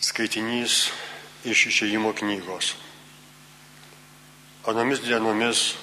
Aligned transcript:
Skaitinys 0.00 0.88
iš 1.44 1.66
išėjimo 1.68 2.14
knygos. 2.16 2.72
Anomis 4.64 5.02
dienomis 5.04 5.74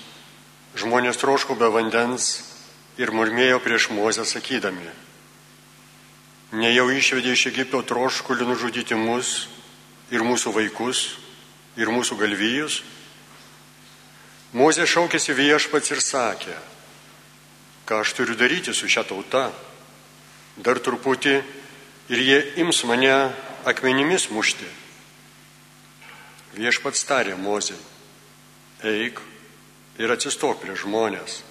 žmonės 0.78 1.20
troško 1.21 1.54
be 1.57 1.70
vandens 1.70 2.41
ir 2.97 3.13
murmėjo 3.13 3.59
prieš 3.61 3.91
Mozę 3.93 4.25
sakydami, 4.25 4.89
nejau 6.57 6.89
išvedė 6.89 7.38
iš 7.38 7.45
Egipto 7.51 7.83
troškulį 7.85 8.49
nužudyti 8.49 8.97
mus 8.97 9.48
ir 10.09 10.25
mūsų 10.25 10.54
vaikus 10.55 11.05
ir 11.77 11.93
mūsų 11.93 12.18
galvijus. 12.18 12.81
Mozė 14.57 14.89
šaukėsi 14.89 15.38
viešpats 15.38 15.93
ir 15.93 16.02
sakė, 16.02 16.55
ką 17.86 18.02
aš 18.02 18.18
turiu 18.18 18.34
daryti 18.34 18.73
su 18.73 18.89
šia 18.89 19.05
tauta. 19.05 19.52
Dar 20.57 20.81
truputį 20.81 21.36
ir 22.09 22.23
jie 22.23 22.39
ims 22.63 22.81
mane 22.89 23.45
akmenimis 23.68 24.29
mušti. 24.31 24.68
Viešpats 26.55 27.04
tarė 27.05 27.36
Mozė, 27.37 27.75
eik 28.87 29.19
ir 30.00 30.14
atsistok 30.14 30.61
prie 30.61 30.78
žmonės. 30.79 31.42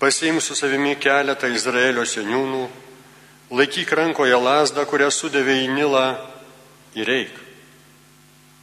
Pasiim 0.00 0.40
su 0.40 0.56
savimi 0.56 0.96
keletą 1.00 1.50
Izraelio 1.52 2.06
seniūnų, 2.08 2.62
laikyk 3.54 3.92
rankoje 3.94 4.36
lasdą, 4.40 4.86
kurią 4.88 5.10
sudavė 5.12 5.60
į 5.66 5.68
Nilą 5.76 6.06
ir 6.98 7.10
eik. 7.12 7.36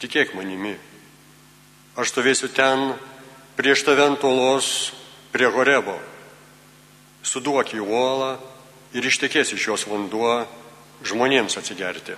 Tikėk 0.02 0.34
manimi. 0.36 0.74
Aš 1.96 2.12
stovėsiu 2.12 2.50
ten 2.56 2.96
prieš 3.56 3.86
tave 3.86 4.08
ant 4.10 4.24
olos 4.26 4.92
prie 5.32 5.46
Horebo. 5.52 6.00
Suduok 7.22 7.76
į 7.78 7.86
uolą 7.86 8.34
ir 8.98 9.06
ištekės 9.06 9.54
iš 9.54 9.70
jos 9.70 9.88
vanduo 9.88 10.42
žmonėms 11.06 11.60
atsigerti. 11.62 12.18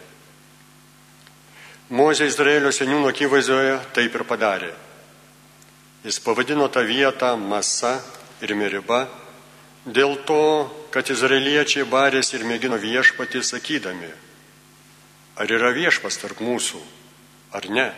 Mozė 1.93 2.25
Izraelio 2.25 2.71
seniūno 2.73 3.11
akivaizdoje 3.11 3.75
taip 3.93 4.15
ir 4.18 4.23
padarė. 4.26 4.71
Jis 6.04 6.18
pavadino 6.26 6.65
tą 6.68 6.81
vietą 6.87 7.35
Masa 7.37 7.99
ir 8.41 8.55
Miriba 8.57 9.05
dėl 9.85 10.18
to, 10.26 10.71
kad 10.91 11.09
izraeliečiai 11.13 11.85
barėsi 11.87 12.37
ir 12.40 12.48
mėgino 12.49 12.79
viešpatį 12.81 13.43
sakydami, 13.45 14.09
ar 15.37 15.53
yra 15.53 15.70
viešpas 15.76 16.18
tarp 16.21 16.41
mūsų, 16.41 16.81
ar 17.53 17.70
ne. 17.70 17.90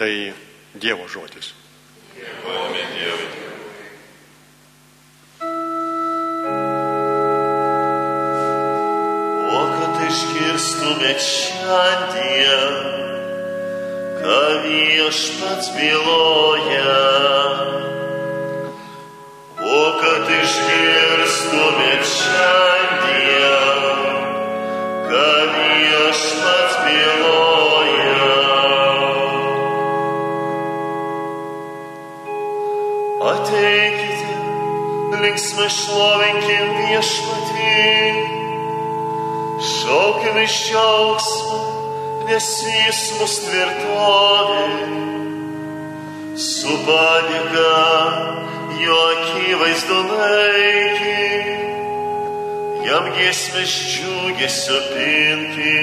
Tai 0.00 0.12
Dievo 0.74 1.06
žodis. 1.12 1.54
Dėkojame 2.16 2.84
Dievui. 2.96 3.09
Išgirstumėt 10.10 11.20
šiandien, 11.22 12.72
ką 14.18 14.38
viešpats 14.64 15.68
byloja. 15.76 16.96
O 19.54 19.82
kad 20.00 20.32
išgirstumėt 20.34 22.02
šiandien, 22.10 23.86
ką 25.12 25.30
viešpats 25.54 26.82
byloja. 26.88 28.34
Ateikite, 33.30 34.34
linksmai 35.22 35.70
šlovinkim 35.78 36.76
viešpatį. 36.82 38.39
Šaukim 39.60 40.38
iš 40.40 40.54
džiaugsmo, 40.66 41.58
nes 42.28 42.46
jis 42.64 43.00
mus 43.20 43.34
tvirtovė. 43.44 44.62
Su 46.40 46.76
padėka 46.86 47.74
jo 48.80 48.96
akivaizdu 49.10 49.98
naiki, 50.08 51.26
jam 52.86 53.04
giesmės 53.18 53.74
džiugesio 53.90 54.80
pinki. 54.94 55.76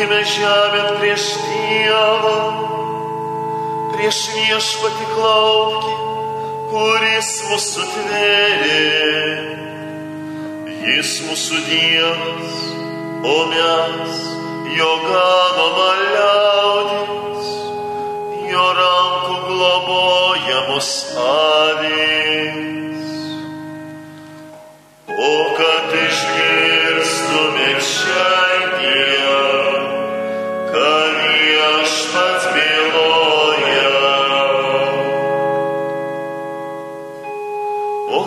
pulkime 0.00 0.24
žemę 0.24 0.96
prieš 0.98 1.24
Dievą, 1.44 2.36
prieš 3.92 4.18
viešpatį 4.32 5.06
klaukį, 5.12 5.94
kuris 6.70 7.30
mūsų 7.50 7.84
tvėrė. 7.92 8.80
Jis 10.88 11.10
mūsų 11.28 11.56
Dievas, 11.68 12.56
o 13.28 13.36
mes 13.52 14.12
jo 14.78 14.92
ganoma 15.04 15.90
liaudis, 16.00 17.52
jo 18.48 18.66
rankų 18.80 19.36
globojamos 19.50 20.90
avys. 21.28 23.04
O 25.12 25.36
kad 25.60 25.92
išgirstumėt 25.92 27.80
šiandien, 27.84 29.49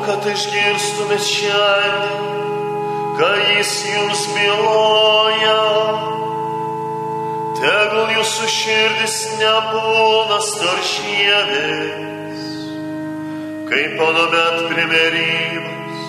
kad 0.08 0.26
išgirstumėt 0.28 1.24
šiandien, 1.28 2.26
ką 3.20 3.32
jis 3.54 3.74
jums 3.94 4.26
byloja. 4.34 5.60
Tegul 7.64 8.10
jūsų 8.18 8.48
širdis 8.52 9.18
nebūna 9.40 10.40
staršievės, 10.44 12.42
kaip 13.70 14.02
anuomet 14.08 14.58
primerybas, 14.72 16.02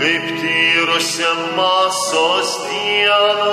kaip 0.00 0.30
tyrose 0.40 1.34
masos 1.58 2.54
diena, 2.70 3.52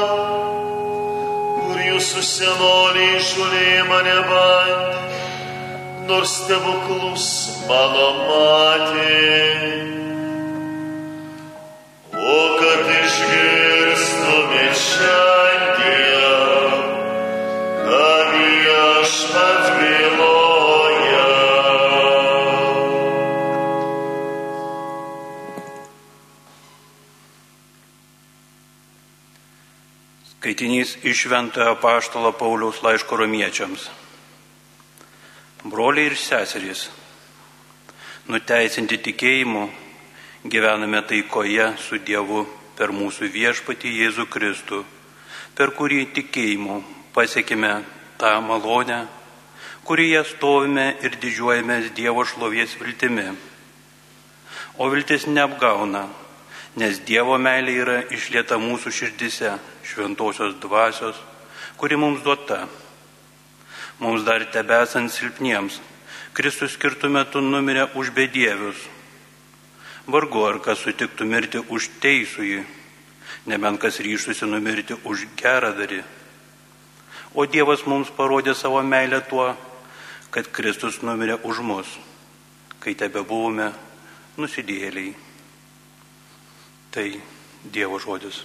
kur 1.57 1.83
jūsų 1.89 2.23
senoliai 2.29 3.19
žuliai 3.33 3.81
mane 3.91 4.17
bandė, 4.29 5.03
nors 6.07 6.37
stebuklus 6.43 7.27
mano 7.67 8.07
matė. 8.23 9.52
Skaitinys 30.83 30.97
iš 31.03 31.17
Šventojo 31.17 31.75
Paštalo 31.79 32.31
Pauliaus 32.31 32.81
laiško 32.83 33.15
romiečiams. 33.15 33.89
Broliai 35.63 36.09
ir 36.11 36.15
seserys, 36.19 36.89
nuteisinti 38.27 38.97
tikėjimu, 38.97 39.69
gyvename 40.43 41.01
taikoje 41.07 41.69
su 41.79 41.97
Dievu 42.03 42.43
per 42.75 42.91
mūsų 42.91 43.31
viešpatį 43.31 43.95
Jėzų 44.01 44.27
Kristų, 44.27 44.83
per 45.55 45.71
kurį 45.71 46.11
tikėjimu 46.15 46.83
pasiekime 47.15 47.83
tą 48.19 48.41
malonę, 48.41 49.07
kurioje 49.87 50.25
stovime 50.35 50.97
ir 50.99 51.15
didžiuojamės 51.15 51.93
Dievo 51.95 52.25
šlovės 52.25 52.75
viltimi. 52.75 53.29
O 54.77 54.89
viltis 54.91 55.27
neapgauna, 55.27 56.09
nes 56.75 56.99
Dievo 57.07 57.37
meilė 57.37 57.77
yra 57.85 58.01
išlieta 58.11 58.59
mūsų 58.59 58.91
širdise 58.91 59.59
šventosios 59.83 60.55
dvasios, 60.61 61.19
kuri 61.77 61.97
mums 61.99 62.23
duota. 62.23 62.67
Mums 63.99 64.23
dar 64.25 64.43
tebesant 64.51 65.11
silpniems, 65.11 65.79
Kristus 66.33 66.73
skirtų 66.73 67.11
metu 67.13 67.43
numirė 67.45 67.91
už 67.93 68.09
bedievius. 68.15 68.79
Vargu 70.09 70.41
ar 70.47 70.57
kas 70.65 70.81
sutiktų 70.81 71.27
mirti 71.29 71.61
už 71.61 71.91
teisųjį, 72.01 72.63
nebent 73.45 73.79
kas 73.79 73.99
ryštusi 74.01 74.49
numirti 74.49 74.97
už 75.05 75.27
geradarį. 75.37 76.01
O 77.37 77.45
Dievas 77.45 77.85
mums 77.85 78.09
parodė 78.17 78.55
savo 78.57 78.81
meilę 78.81 79.21
tuo, 79.29 79.51
kad 80.33 80.49
Kristus 80.49 81.03
numirė 81.05 81.37
už 81.45 81.61
mus, 81.61 81.93
kai 82.81 82.97
tebe 82.97 83.21
buvome 83.21 83.69
nusidėliai. 84.37 85.13
Tai 86.93 87.07
Dievo 87.63 88.01
žodis. 88.01 88.41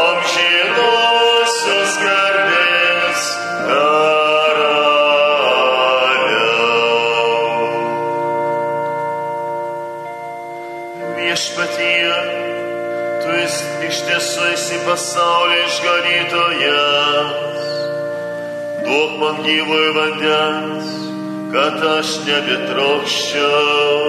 amžinosios 0.00 1.94
garbės 2.02 3.22
karaliau. 3.68 4.82
Viešpatie, 11.22 12.47
tu 13.28 13.34
esi 13.36 13.64
iš 13.84 13.98
tiesų 14.08 14.44
esi 14.54 14.78
pasaulio 14.86 15.58
išganytojas. 15.66 17.58
Duok 18.86 19.12
man 19.20 19.36
gyvojo 19.44 19.90
vandens, 19.96 20.86
kad 21.52 21.76
aš 21.90 22.08
nebetrokščiau. 22.24 24.06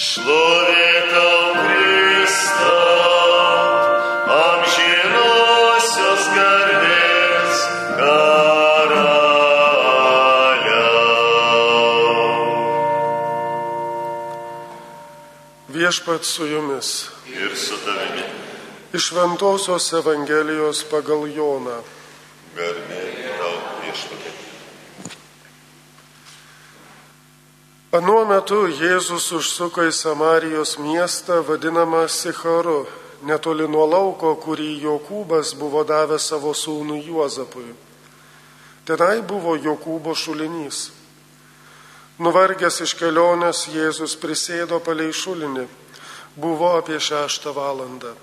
Šlovė 0.00 0.90
tau 1.10 1.40
Kristau, 1.60 3.30
amžinosios 4.36 6.24
garbės 6.36 7.54
karaliau. 8.00 9.00
Viešpat 15.72 16.22
su 16.34 16.44
jumis. 16.52 17.09
Su 17.60 17.76
tavimi 17.84 18.24
Iš 18.92 19.12
Ventosios 19.12 19.92
Evangelijos 19.92 20.84
pagal 20.90 21.28
Joną. 21.28 21.78
garbė 22.56 23.02
tau 23.38 23.52
viešpatie. 23.82 24.32
Anuo 27.94 28.24
metu 28.26 28.64
Jėzus 28.66 29.28
užsuko 29.36 29.84
į 29.86 29.92
Samarijos 29.94 30.78
miestą 30.78 31.40
vadinamą 31.46 32.08
Sicharu, 32.08 32.86
netoli 33.22 33.68
nuo 33.68 33.86
lauko, 33.86 34.34
kurį 34.42 34.80
Jokūbas 34.82 35.54
buvo 35.58 35.84
davęs 35.84 36.26
savo 36.32 36.50
sūnui 36.54 37.04
Juozapui. 37.06 37.70
Tenai 38.86 39.20
buvo 39.22 39.54
Jokūbo 39.54 40.16
šulinys. 40.16 40.90
Nuvargęs 42.18 42.80
iš 42.82 42.96
kelionės 42.98 43.68
Jėzus 43.70 44.16
prisėdo 44.18 44.80
palei 44.82 45.12
šulinį. 45.12 45.68
Buvo 46.36 46.76
apie 46.78 47.00
šeštą 47.00 47.54
valandą. 47.56 48.14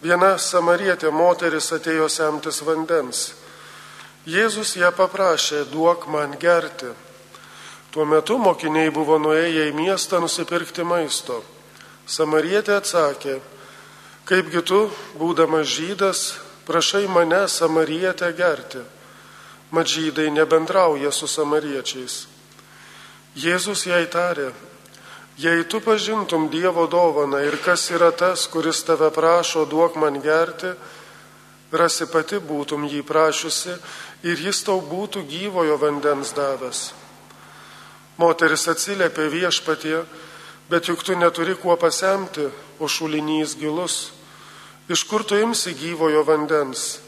Viena 0.00 0.36
samarietė 0.38 1.10
moteris 1.10 1.72
atėjo 1.74 2.06
semtis 2.08 2.62
vandens. 2.62 3.32
Jėzus 4.28 4.76
ją 4.78 4.92
paprašė, 4.94 5.64
duok 5.72 6.06
man 6.12 6.36
gerti. 6.38 6.92
Tuo 7.90 8.04
metu 8.04 8.36
mokiniai 8.38 8.92
buvo 8.94 9.18
nuėję 9.18 9.70
į 9.70 9.74
miestą 9.74 10.20
nusipirkti 10.22 10.84
maisto. 10.84 11.40
Samarietė 12.06 12.76
atsakė, 12.78 13.38
kaipgi 14.28 14.62
tu, 14.62 14.86
būdamas 15.18 15.66
žydas, 15.66 16.38
prašai 16.68 17.08
mane 17.08 17.48
samarietę 17.48 18.30
gerti. 18.36 18.84
Mat 19.72 19.88
žydai 19.88 20.30
nebendrauja 20.32 21.10
su 21.12 21.26
samariečiais. 21.28 22.26
Jėzus 23.36 23.84
jai 23.88 24.04
tarė, 24.08 24.52
jei 25.38 25.64
tu 25.64 25.80
pažintum 25.80 26.48
Dievo 26.50 26.86
dovaną 26.86 27.38
ir 27.46 27.56
kas 27.62 27.90
yra 27.94 28.10
tas, 28.10 28.46
kuris 28.50 28.82
tave 28.82 29.10
prašo, 29.14 29.64
duok 29.64 29.94
man 29.96 30.18
gerti, 30.20 30.74
rasi 31.70 32.08
pati 32.10 32.42
būtum 32.42 32.88
jį 32.90 33.04
prašiusi 33.06 33.76
ir 34.26 34.40
jis 34.48 34.64
tau 34.66 34.80
būtų 34.82 35.22
gyvojo 35.30 35.78
vandens 35.78 36.34
davęs. 36.34 36.90
Moteris 38.18 38.66
atsiliepė 38.66 39.28
viešpatie, 39.30 40.02
bet 40.68 40.88
juk 40.90 41.04
tu 41.06 41.14
neturi 41.14 41.54
kuo 41.54 41.76
pasemti, 41.78 42.48
o 42.78 42.88
šulinys 42.90 43.54
gilus. 43.58 44.10
Iš 44.90 45.04
kur 45.06 45.22
tu 45.22 45.38
imsi 45.38 45.74
gyvojo 45.74 46.24
vandens? 46.26 46.98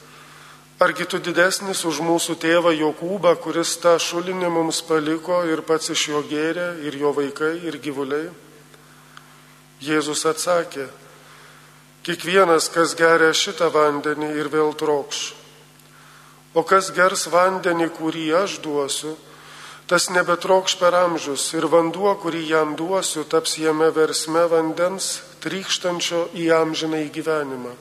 Argi 0.81 1.05
tu 1.05 1.19
didesnis 1.21 1.82
už 1.85 1.99
mūsų 2.00 2.38
tėvą 2.41 2.71
Jokūbą, 2.73 3.35
kuris 3.44 3.75
tą 3.82 3.99
šulinį 4.00 4.49
mums 4.49 4.79
paliko 4.88 5.43
ir 5.44 5.61
pats 5.69 5.93
iš 5.93 6.06
jo 6.09 6.23
gėrė, 6.25 6.71
ir 6.88 6.94
jo 6.97 7.11
vaikai, 7.12 7.50
ir 7.69 7.77
gyvuliai? 7.85 8.31
Jėzus 9.85 10.25
atsakė, 10.25 10.87
kiekvienas, 12.00 12.71
kas 12.73 12.94
geria 12.97 13.29
šitą 13.37 13.69
vandenį 13.75 14.31
ir 14.41 14.49
vėl 14.49 14.73
trokš. 14.73 15.21
O 16.56 16.65
kas 16.65 16.88
gers 16.97 17.27
vandenį, 17.29 17.91
kurį 18.00 18.25
aš 18.41 18.56
duosiu, 18.65 19.12
tas 19.85 20.09
nebetrokš 20.09 20.79
per 20.81 20.97
amžius 20.97 21.44
ir 21.61 21.69
vanduo, 21.69 22.17
kurį 22.25 22.41
jam 22.55 22.73
duosiu, 22.81 23.29
taps 23.29 23.59
jame 23.61 23.93
versme 23.93 24.49
vandens, 24.49 25.12
trykštančio 25.44 26.31
į 26.32 26.49
amžiną 26.62 27.05
į 27.05 27.12
gyvenimą. 27.21 27.77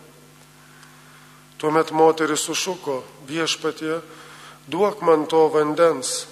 Tuomet 1.59 1.91
moteris 1.91 2.45
sušuko, 2.47 3.01
viešpatie, 3.27 3.99
duok 4.67 5.01
man 5.03 5.25
to 5.27 5.47
vandens, 5.51 6.27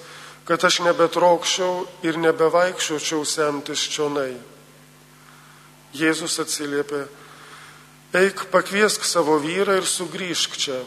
kad 0.47 0.63
aš 0.63 0.79
nebetrokščiau 0.85 1.81
ir 2.07 2.19
nebevaikščiočiau 2.23 3.25
semtis 3.27 3.83
čionai. 3.91 4.37
Jėzus 5.97 6.39
atsiliepė, 6.39 7.01
eik 8.15 8.45
pakviesk 8.53 9.03
savo 9.03 9.35
vyrą 9.43 9.75
ir 9.81 9.87
sugrįžk 9.87 10.55
čia. 10.55 10.79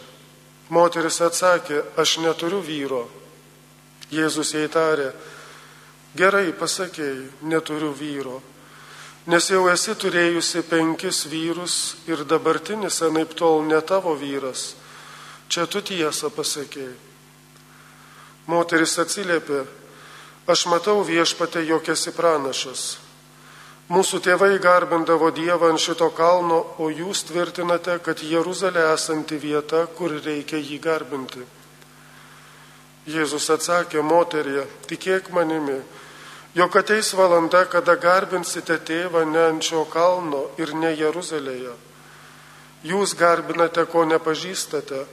Moteris 0.72 1.20
atsakė, 1.20 1.82
aš 2.00 2.20
neturiu 2.24 2.62
vyro. 2.64 3.02
Jėzus 4.10 4.54
jai 4.54 4.68
tarė, 4.72 5.10
gerai 6.16 6.52
pasakėjai, 6.56 7.28
neturiu 7.42 7.92
vyro, 7.92 8.38
nes 9.30 9.46
jau 9.52 9.68
esi 9.70 9.94
turėjusi 9.94 10.64
penkis 10.66 11.22
vyrus 11.30 11.74
ir 12.10 12.24
dabartinis 12.26 12.96
anaip 13.06 13.36
tol 13.38 13.62
ne 13.68 13.78
tavo 13.86 14.16
vyras. 14.18 14.72
Čia 15.50 15.66
tu 15.70 15.82
tiesą 15.86 16.32
pasakėjai. 16.34 16.96
Moteris 18.50 18.96
atsiliepė, 18.98 19.60
aš 20.50 20.66
matau 20.72 21.04
viešpate, 21.06 21.62
jog 21.68 21.86
esi 21.94 22.10
pranašas. 22.16 22.82
Mūsų 23.90 24.20
tėvai 24.22 24.56
garbindavo 24.62 25.30
Dievą 25.34 25.72
ant 25.72 25.82
šito 25.82 26.10
kalno, 26.14 26.60
o 26.78 26.90
jūs 26.90 27.24
tvirtinate, 27.26 27.98
kad 28.02 28.22
Jeruzalė 28.22 28.88
esanti 28.94 29.38
vieta, 29.38 29.84
kur 29.98 30.14
reikia 30.14 30.58
jį 30.58 30.78
garbinti. 30.82 31.42
Jėzus 33.10 33.50
atsakė, 33.50 34.02
moterie, 34.06 34.66
tikėk 34.90 35.32
manimi, 35.34 35.80
jog 36.54 36.76
ateis 36.76 37.12
valanda, 37.14 37.64
kada 37.70 37.94
garbinsite 37.96 38.78
tėvą 38.86 39.24
ne 39.28 39.44
ant 39.52 39.62
šio 39.62 39.84
kalno 39.90 40.48
ir 40.58 40.74
ne 40.74 40.90
Jeruzalėje. 40.96 41.76
Jūs 42.86 43.14
garbinate, 43.14 43.84
ko 43.86 44.06
nepažįstate, 44.08 45.04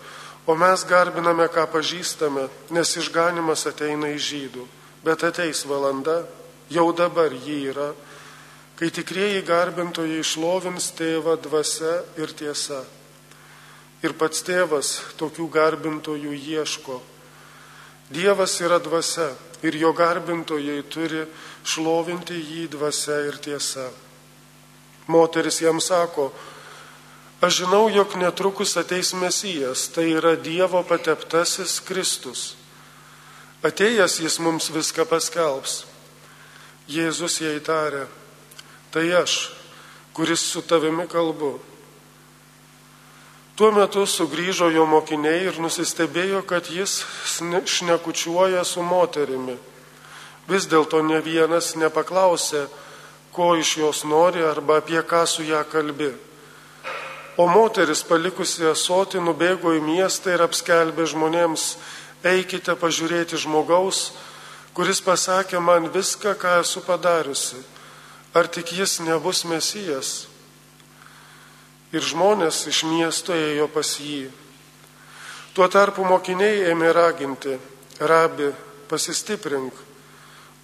o 0.47 0.55
mes 0.55 0.85
garbiname, 0.87 1.49
ką 1.51 1.67
pažįstame, 1.67 2.47
nes 2.71 2.95
išganimas 2.97 3.67
ateina 3.67 4.13
iš 4.15 4.29
žydų. 4.31 4.67
Bet 5.03 5.23
ateis 5.27 5.65
valanda, 5.67 6.23
jau 6.71 6.87
dabar 6.95 7.31
jį 7.35 7.57
yra, 7.73 7.91
kai 8.79 8.89
tikrieji 8.93 9.43
garbintojai 9.45 10.21
išlovins 10.21 10.91
tėvą 10.97 11.35
dvasia 11.43 11.99
ir 12.17 12.31
tiesa. 12.31 12.83
Ir 14.05 14.13
pats 14.13 14.43
tėvas 14.45 14.93
tokių 15.17 15.47
garbintojų 15.51 16.33
ieško. 16.37 17.01
Dievas 18.09 18.55
yra 18.63 18.79
dvasia 18.79 19.33
ir 19.63 19.75
jo 19.75 19.91
garbintojai 19.91 20.83
turi 20.87 21.25
šlovinti 21.67 22.37
jį 22.39 22.67
dvasia 22.71 23.17
ir 23.27 23.39
tiesa. 23.43 23.89
Moteris 25.07 25.59
jam 25.61 25.81
sako, 25.83 26.29
aš 27.41 27.63
žinau, 27.63 27.87
jog 27.91 28.15
netrukus 28.19 28.77
ateis 28.79 29.13
Mesijas, 29.13 29.87
tai 29.91 30.11
yra 30.15 30.35
Dievo 30.35 30.83
pateptasis 30.87 31.79
Kristus. 31.83 32.55
Atėjęs 33.65 34.19
jis 34.23 34.39
mums 34.39 34.69
viską 34.71 35.07
paskelbs. 35.09 35.83
Jėzus 36.87 37.41
jai 37.43 37.57
tarė, 37.59 38.05
tai 38.93 39.09
aš, 39.19 39.49
kuris 40.15 40.43
su 40.47 40.61
tavimi 40.63 41.07
kalbu. 41.11 41.57
Tuo 43.57 43.71
metu 43.73 44.03
sugrįžo 44.05 44.67
jo 44.69 44.83
mokiniai 44.85 45.47
ir 45.49 45.55
nusistebėjo, 45.57 46.43
kad 46.45 46.67
jis 46.69 46.99
šnekučiuoja 47.65 48.61
su 48.61 48.83
moterimi. 48.85 49.55
Vis 50.45 50.67
dėlto 50.69 51.01
ne 51.01 51.17
vienas 51.25 51.71
nepaklausė, 51.73 52.67
ko 53.33 53.55
iš 53.57 53.71
jos 53.81 54.03
nori 54.05 54.45
arba 54.45 54.77
apie 54.77 55.01
ką 55.01 55.23
su 55.25 55.41
ją 55.41 55.63
kalbi. 55.71 56.11
O 57.41 57.49
moteris 57.49 58.05
palikusi 58.05 58.61
asoti 58.69 59.17
nubėgo 59.17 59.73
į 59.73 59.81
miestą 59.81 60.37
ir 60.37 60.45
apskelbė 60.45 61.09
žmonėms, 61.09 61.65
eikite 62.21 62.77
pažiūrėti 62.77 63.41
žmogaus, 63.41 64.11
kuris 64.77 65.01
pasakė 65.01 65.57
man 65.57 65.89
viską, 65.89 66.37
ką 66.37 66.59
esu 66.61 66.85
padariusi. 66.85 67.65
Ar 68.37 68.45
tik 68.45 68.77
jis 68.77 68.99
nebus 69.01 69.47
mesijas? 69.49 70.27
Ir 71.95 72.03
žmonės 72.03 72.65
iš 72.67 72.83
miesto 72.83 73.35
ėjo 73.35 73.69
pas 73.71 73.93
jį. 73.99 74.27
Tuo 75.55 75.67
tarpu 75.71 76.03
mokiniai 76.05 76.67
ėmė 76.69 76.91
raginti, 76.93 77.55
rabi, 77.99 78.51
pasistiprink, 78.89 79.73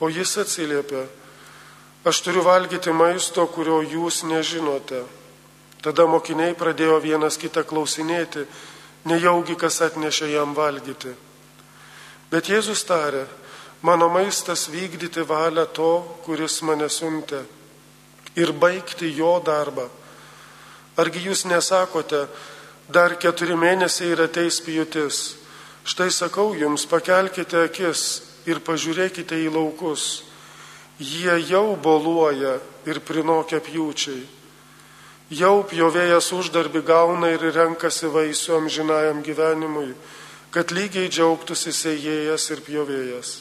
o 0.03 0.09
jis 0.11 0.35
atsiliepė, 0.43 1.05
aš 2.05 2.19
turiu 2.25 2.43
valgyti 2.45 2.91
maisto, 2.91 3.45
kurio 3.47 3.79
jūs 3.81 4.23
nežinote. 4.27 5.03
Tada 5.83 6.05
mokiniai 6.07 6.55
pradėjo 6.55 6.99
vienas 7.03 7.39
kitą 7.39 7.63
klausinėti, 7.67 8.45
nejaugi 9.09 9.55
kas 9.59 9.81
atnešė 9.83 10.29
jam 10.31 10.53
valgyti. 10.55 11.11
Bet 12.31 12.47
Jėzus 12.51 12.85
tarė, 12.87 13.25
mano 13.81 14.07
maistas 14.09 14.67
vykdyti 14.71 15.25
valią 15.27 15.65
to, 15.75 15.91
kuris 16.25 16.61
mane 16.63 16.87
siuntė 16.89 17.43
ir 18.39 18.53
baigti 18.53 19.11
jo 19.13 19.35
darbą. 19.43 19.89
Argi 20.97 21.23
jūs 21.25 21.45
nesakote, 21.49 22.27
dar 22.89 23.15
keturi 23.17 23.55
mėnesiai 23.57 24.11
ir 24.13 24.25
ateis 24.27 24.59
pjūtis. 24.61 25.23
Štai 25.83 26.11
sakau 26.13 26.53
jums, 26.55 26.85
pakelkite 26.85 27.65
akis 27.65 28.03
ir 28.45 28.61
pažiūrėkite 28.63 29.39
į 29.45 29.49
laukus. 29.55 30.23
Jie 31.01 31.33
jau 31.49 31.73
boluoja 31.75 32.59
ir 32.85 33.01
prinokia 33.03 33.59
pjūčiai. 33.63 34.21
Jau 35.33 35.63
pjovėjas 35.65 36.29
uždarbi 36.35 36.83
gauna 36.85 37.31
ir 37.33 37.41
renkasi 37.55 38.11
vaisių 38.11 38.59
amžinajam 38.59 39.23
gyvenimui, 39.25 39.95
kad 40.53 40.69
lygiai 40.69 41.09
džiaugtųsi 41.09 41.73
sėjėjas 41.73 42.45
ir 42.53 42.61
pjovėjas. 42.61 43.31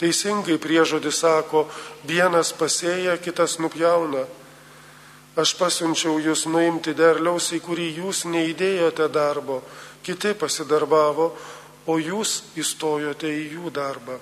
Teisingai 0.00 0.56
priežodį 0.60 1.12
sako, 1.12 1.66
vienas 2.08 2.52
pasėja, 2.56 3.18
kitas 3.20 3.58
nupjauna. 3.60 4.24
Aš 5.36 5.52
pasiunčiau 5.58 6.16
jūs 6.16 6.46
nuimti 6.48 6.94
derliaus, 6.96 7.50
į 7.52 7.60
kurį 7.60 7.90
jūs 7.98 8.24
neįdėjote 8.24 9.08
darbo, 9.12 9.60
kiti 10.00 10.32
pasidarbavo, 10.32 11.28
o 11.86 11.98
jūs 12.00 12.54
įstojote 12.56 13.28
į 13.28 13.42
jų 13.56 13.72
darbą. 13.74 14.16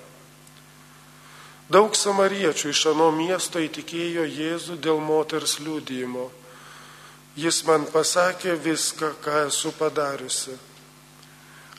Daug 1.71 1.95
samariečių 1.97 2.69
iš 2.69 2.81
ano 2.91 3.07
miesto 3.15 3.57
įtikėjo 3.63 4.25
Jėzų 4.29 4.75
dėl 4.77 4.99
moters 5.01 5.57
liūdėjimo. 5.63 6.27
Jis 7.35 7.63
man 7.65 7.87
pasakė 7.89 8.53
viską, 8.61 9.15
ką 9.23 9.47
esu 9.47 9.71
padariusi. 9.75 10.53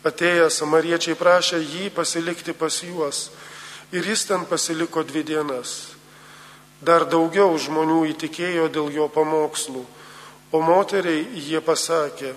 Atėję 0.07 0.49
samariečiai 0.51 1.15
prašė 1.19 1.61
jį 1.63 1.91
pasilikti 1.95 2.53
pas 2.55 2.83
juos 2.83 3.29
ir 3.93 4.05
jis 4.07 4.27
ten 4.27 4.45
pasiliko 4.47 5.05
dvi 5.07 5.23
dienas. 5.23 5.96
Dar 6.85 7.07
daugiau 7.09 7.57
žmonių 7.57 8.03
įtikėjo 8.13 8.69
dėl 8.69 8.91
jo 8.93 9.07
pamokslų, 9.09 9.85
o 10.53 10.59
moteriai 10.61 11.25
jie 11.41 11.61
pasakė, 11.65 12.35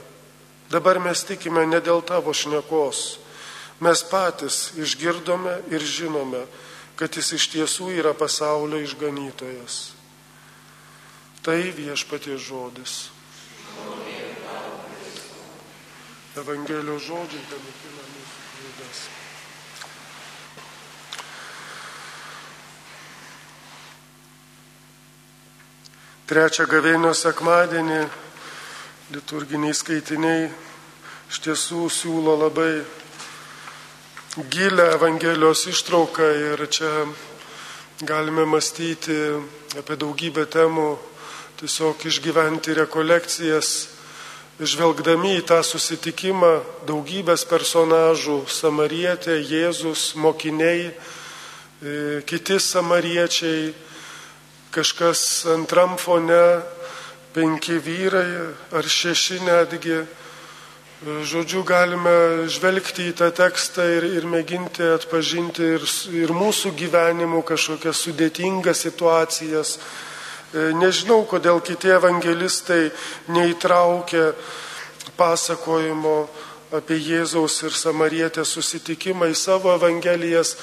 dabar 0.72 1.00
mes 1.04 1.24
tikime 1.28 1.66
ne 1.68 1.82
dėl 1.84 2.02
tavo 2.08 2.32
šnekos, 2.32 3.20
mes 3.84 4.04
patys 4.08 4.72
išgirdome 4.80 5.60
ir 5.72 5.84
žinome, 5.84 6.46
kad 6.96 7.16
jis 7.16 7.34
iš 7.36 7.48
tiesų 7.52 7.94
yra 8.00 8.14
pasaulio 8.16 8.80
išganytojas. 8.84 9.92
Tai 11.44 11.60
viešpatie 11.76 12.36
žodis. 12.36 13.10
Evangelijos 16.40 17.08
žodžiai 17.08 17.44
panaitina 17.48 18.04
mūsų 18.12 18.44
klaidas. 18.56 19.00
Trečią 26.30 26.68
gavėnio 26.70 27.10
sekmadienį. 27.18 28.04
Liturginiai 29.16 29.74
skaitiniai 29.74 30.44
iš 31.26 31.40
tiesų 31.42 31.88
siūlo 31.90 32.36
labai 32.38 32.84
gilę 34.54 34.86
Evangelijos 34.94 35.64
ištrauką 35.72 36.28
ir 36.52 36.62
čia 36.70 36.92
galime 38.06 38.46
mąstyti 38.46 39.18
apie 39.82 39.98
daugybę 39.98 40.46
temų, 40.46 41.00
tiesiog 41.64 42.06
išgyventi 42.06 42.78
rekolekcijas 42.78 43.74
žvelgdami 44.62 45.40
į 45.42 45.44
tą 45.50 45.64
susitikimą 45.66 46.54
daugybės 46.86 47.42
personažų- 47.50 48.44
samarietė, 48.62 49.42
Jėzus, 49.42 50.14
mokiniai, 50.14 50.94
e, 50.94 52.22
kiti 52.22 52.62
samariečiai, 52.62 53.89
kažkas 54.74 55.46
antram 55.54 55.98
fone, 55.98 56.62
penki 57.34 57.78
vyrai 57.82 58.50
ar 58.76 58.86
šeši 58.86 59.40
netgi. 59.46 60.02
Žodžiu, 61.00 61.64
galime 61.64 62.50
žvelgti 62.52 63.08
į 63.08 63.16
tą 63.22 63.30
tekstą 63.32 63.86
ir, 63.88 64.10
ir 64.20 64.26
mėginti 64.28 64.84
atpažinti 64.98 65.64
ir, 65.78 65.86
ir 66.12 66.34
mūsų 66.36 66.74
gyvenimų 66.76 67.40
kažkokias 67.48 68.02
sudėtingas 68.04 68.84
situacijas, 68.84 69.78
E, 70.50 70.72
nežinau, 70.74 71.28
kodėl 71.30 71.60
kiti 71.62 71.92
evangelistai 71.94 72.88
neįtraukė 73.30 74.32
pasakojimo 75.20 76.16
apie 76.76 77.00
Jėzaus 77.02 77.56
ir 77.66 77.74
Samarietės 77.74 78.52
susitikimą 78.54 79.32
į 79.32 79.38
savo 79.38 79.72
evangelijas. 79.74 80.56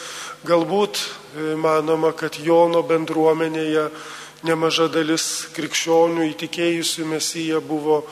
Galbūt 0.46 1.00
e, 1.00 1.54
manoma, 1.58 2.12
kad 2.14 2.38
Jono 2.38 2.84
bendruomenėje 2.86 3.88
nemaža 4.46 4.86
dalis 4.92 5.48
krikščionių 5.56 6.28
įtikėjusių 6.30 7.08
Mesiją 7.10 7.60
buvo, 7.64 8.04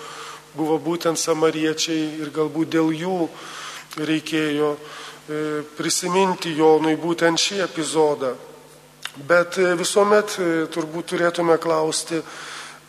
buvo 0.56 0.80
būtent 0.82 1.20
samariečiai 1.20 2.18
ir 2.24 2.34
galbūt 2.34 2.74
dėl 2.74 2.90
jų 2.98 3.18
reikėjo 4.02 4.74
e, 4.74 4.78
prisiminti 5.78 6.56
Jonui 6.58 6.96
būtent 6.98 7.38
šį 7.38 7.62
epizodą. 7.68 8.34
Bet 9.14 9.60
e, 9.62 9.70
visuomet 9.78 10.34
turbūt 10.74 11.12
turėtume 11.14 11.60
klausti, 11.62 12.18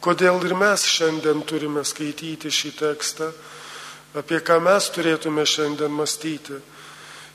kodėl 0.02 0.42
ir 0.50 0.58
mes 0.58 0.82
šiandien 0.90 1.46
turime 1.46 1.86
skaityti 1.86 2.50
šį 2.50 2.80
tekstą, 2.82 3.30
apie 4.16 4.40
ką 4.40 4.60
mes 4.64 4.88
turėtume 4.96 5.46
šiandien 5.46 5.92
mąstyti. 5.92 6.60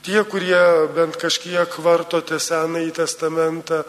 Tie, 0.01 0.17
kurie 0.25 0.61
bent 0.95 1.17
kažkiek 1.21 1.77
vartote 1.85 2.39
Senąjį 2.41 2.91
testamentą 2.97 3.83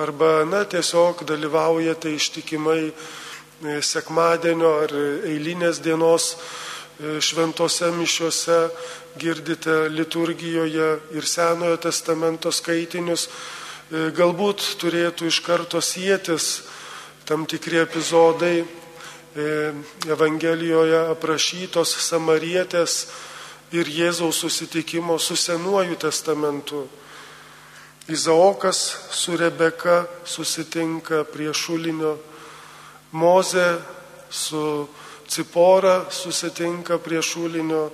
arba, 0.00 0.46
na, 0.48 0.64
tiesiog 0.64 1.26
dalyvaujate 1.28 2.14
ištikimai 2.16 2.88
e, 2.88 2.92
sekmadienio 3.84 4.72
ar 4.86 4.96
eilinės 5.28 5.82
dienos 5.84 6.34
šventose 6.98 7.92
mišiuose, 7.94 8.56
girdite 9.20 9.84
liturgijoje 9.92 10.88
ir 11.14 11.26
Senojo 11.30 11.76
testamento 11.78 12.50
skaitinius, 12.50 13.28
E, 13.88 14.10
galbūt 14.12 14.60
turėtų 14.82 15.30
iš 15.30 15.38
karto 15.40 15.80
sėtis 15.80 16.68
tam 17.24 17.46
tikri 17.48 17.78
epizodai 17.80 18.60
e, 18.60 18.66
Evangelijoje 20.08 20.98
aprašytos 21.12 21.94
Samarietės 22.02 22.94
ir 23.72 23.86
Jėzaus 23.86 24.40
susitikimo 24.42 25.18
su 25.18 25.36
Senuoju 25.36 25.98
testamentu. 26.00 26.86
Izaokas 28.08 28.80
su 29.12 29.36
Rebeka 29.36 30.06
susitinka 30.24 31.24
prie 31.28 31.52
šulinio, 31.54 32.16
Moze 33.12 33.78
su 34.30 34.88
Cipora 35.28 36.06
susitinka 36.10 36.98
prie 36.98 37.22
šulinio, 37.22 37.90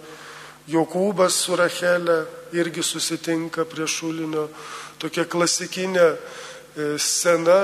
Jokūbas 0.70 1.34
su 1.44 1.56
Rachelė 1.58 2.22
irgi 2.56 2.82
susitinka 2.82 3.66
prie 3.68 3.86
šulinio 3.90 4.48
tokia 4.98 5.26
klasikinė 5.28 6.06
e, 6.08 6.16
scena. 6.98 7.58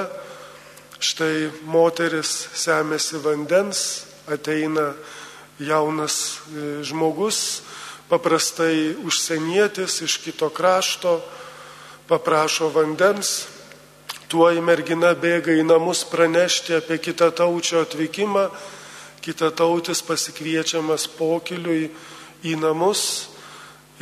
Štai 1.00 1.49
moteris 1.64 2.28
semėsi 2.61 3.16
vandens, 3.25 4.04
ateina 4.28 4.90
jaunas 5.57 6.16
e, 6.52 6.64
žmogus, 6.85 7.62
paprastai 8.12 8.92
užsienietis 9.09 10.02
iš 10.04 10.19
kito 10.21 10.50
krašto, 10.52 11.14
paprašo 12.04 12.69
vandens, 12.75 13.47
tuoj 14.28 14.61
mergina 14.61 15.14
bėga 15.16 15.57
į 15.57 15.64
namus 15.64 16.04
pranešti 16.04 16.76
apie 16.76 17.00
kitą 17.00 17.30
taučio 17.33 17.80
atvykimą, 17.87 18.50
kita 19.25 19.49
tautis 19.57 20.04
pasikviečiamas 20.04 21.09
pokiliui 21.16 21.88
į 22.45 22.59
namus 22.61 23.30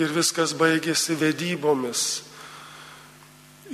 ir 0.02 0.10
viskas 0.10 0.50
baigėsi 0.58 1.14
vedybomis. 1.14 2.24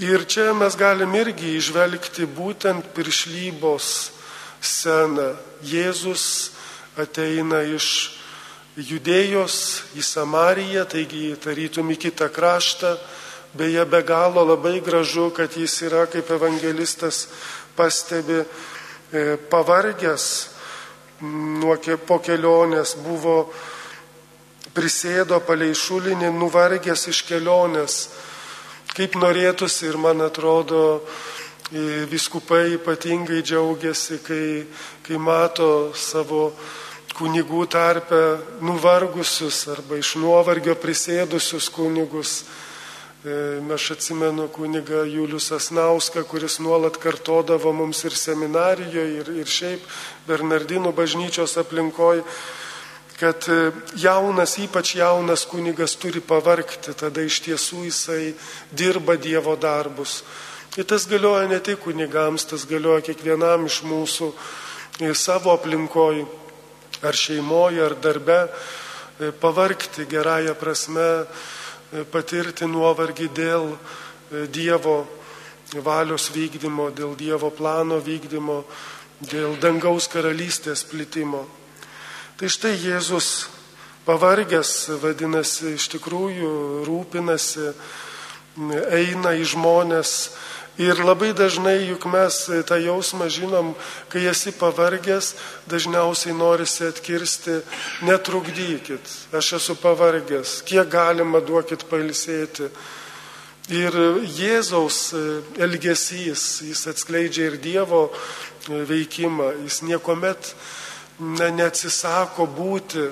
Ir 0.02 0.24
čia 0.26 0.52
mes 0.58 0.74
galim 0.74 1.14
irgi 1.14 1.54
išvelgti 1.58 2.26
būtent 2.26 2.88
piršlybos 2.96 3.88
sceną. 4.60 5.34
Jėzus 5.62 6.24
ateina 6.98 7.62
iš 7.62 8.18
Judėjos 8.74 9.56
į 9.94 10.02
Samariją, 10.02 10.82
taigi 10.90 11.36
tarytum 11.38 11.92
į 11.94 12.00
kitą 12.08 12.26
kraštą, 12.26 12.96
Beje, 13.54 13.84
be 13.86 14.02
galo 14.02 14.42
labai 14.44 14.80
gražu, 14.82 15.30
kad 15.30 15.52
jis 15.56 15.76
yra, 15.86 16.08
kaip 16.10 16.26
evangelistas 16.30 17.28
pastebi, 17.76 18.42
e, 19.12 19.36
pavargęs 19.50 20.24
nuo 21.22 21.76
po 22.06 22.18
kelionės, 22.18 22.96
buvo 22.98 23.52
prisėdo 24.74 25.38
palei 25.46 25.70
šulinį, 25.70 26.32
nuvargęs 26.34 27.06
iš 27.14 27.22
kelionės, 27.28 28.08
kaip 28.94 29.16
norėtųsi 29.18 29.88
ir 29.90 29.98
man 29.98 30.22
atrodo, 30.22 31.02
viskupai 32.10 32.76
ypatingai 32.76 33.42
džiaugiasi, 33.42 34.20
kai, 34.22 34.66
kai 35.02 35.18
mato 35.18 35.92
savo 35.96 36.52
kunigų 37.14 37.64
tarpę 37.70 38.20
nuvargusius 38.62 39.64
arba 39.72 39.98
iš 39.98 40.16
nuovargio 40.18 40.74
prisėdusius 40.74 41.70
kunigus. 41.74 42.44
E, 43.24 43.56
aš 43.72 43.94
atsimenu 43.94 44.48
kuniga 44.52 45.06
Julius 45.08 45.48
Asnauską, 45.56 46.26
kuris 46.28 46.58
nuolat 46.60 46.98
kartodavo 47.00 47.72
mums 47.72 48.02
ir 48.04 48.12
seminarijoje, 48.12 49.06
ir, 49.22 49.30
ir 49.40 49.48
šiaip 49.48 49.86
Bernardinų 50.28 50.92
bažnyčios 50.92 51.56
aplinkoje, 51.62 52.20
kad 53.24 53.48
e, 53.48 53.72
jaunas, 53.96 54.58
ypač 54.60 54.94
jaunas 54.98 55.46
kunigas 55.48 55.96
turi 55.96 56.20
pavarkti, 56.20 56.92
tada 56.92 57.24
iš 57.24 57.40
tiesų 57.46 57.86
jisai 57.86 58.34
dirba 58.68 59.16
Dievo 59.16 59.56
darbus. 59.56 60.20
Ir 60.76 60.84
tas 60.84 61.06
galioja 61.08 61.48
ne 61.48 61.60
tik 61.64 61.80
kunigams, 61.86 62.44
tas 62.50 62.66
galioja 62.68 63.06
kiekvienam 63.08 63.64
iš 63.64 63.80
mūsų 63.88 64.28
e, 65.00 65.14
savo 65.16 65.54
aplinkoje, 65.56 66.26
ar 67.00 67.16
šeimoje, 67.16 67.80
ar 67.86 67.96
darbe, 67.96 68.38
pavarkti 69.40 70.08
gerąją 70.10 70.54
prasme 70.58 71.08
patirti 72.12 72.68
nuovargį 72.68 73.32
dėl 73.32 73.70
e, 73.72 74.46
Dievo 74.52 75.00
valios 75.80 76.28
vykdymo, 76.34 76.90
dėl 76.92 77.16
Dievo 77.16 77.50
plano 77.54 78.02
vykdymo, 78.04 78.62
dėl 79.24 79.56
dangaus 79.62 80.12
karalystės 80.12 80.84
plitimo. 80.92 81.46
Tai 82.34 82.48
štai 82.50 82.74
Jėzus 82.74 83.46
pavargęs, 84.04 84.72
vadinasi, 84.98 85.76
iš 85.78 85.86
tikrųjų 85.92 86.50
rūpinasi, 86.88 87.70
eina 88.90 89.36
į 89.38 89.46
žmonės, 89.54 90.16
Ir 90.74 90.98
labai 90.98 91.30
dažnai 91.30 91.86
juk 91.86 92.02
mes 92.10 92.34
tą 92.66 92.76
jausmą 92.82 93.28
žinom, 93.30 93.76
kai 94.10 94.24
esi 94.26 94.50
pavargęs, 94.50 95.36
dažniausiai 95.70 96.34
norisi 96.34 96.88
atkirsti, 96.88 97.60
netrukdykit, 98.02 99.12
aš 99.30 99.52
esu 99.60 99.76
pavargęs, 99.78 100.64
kiek 100.66 100.90
galima 100.90 101.38
duokit 101.38 101.86
pailsėti. 101.86 102.66
Ir 103.70 103.94
Jėzaus 104.26 105.14
elgesys, 105.62 106.64
jis 106.66 106.82
atskleidžia 106.90 107.52
ir 107.52 107.60
Dievo 107.62 108.08
veikimą, 108.66 109.52
jis 109.68 109.78
niekuomet 109.86 110.56
ne, 111.18 111.50
neatsisako 111.50 112.46
būti 112.50 113.08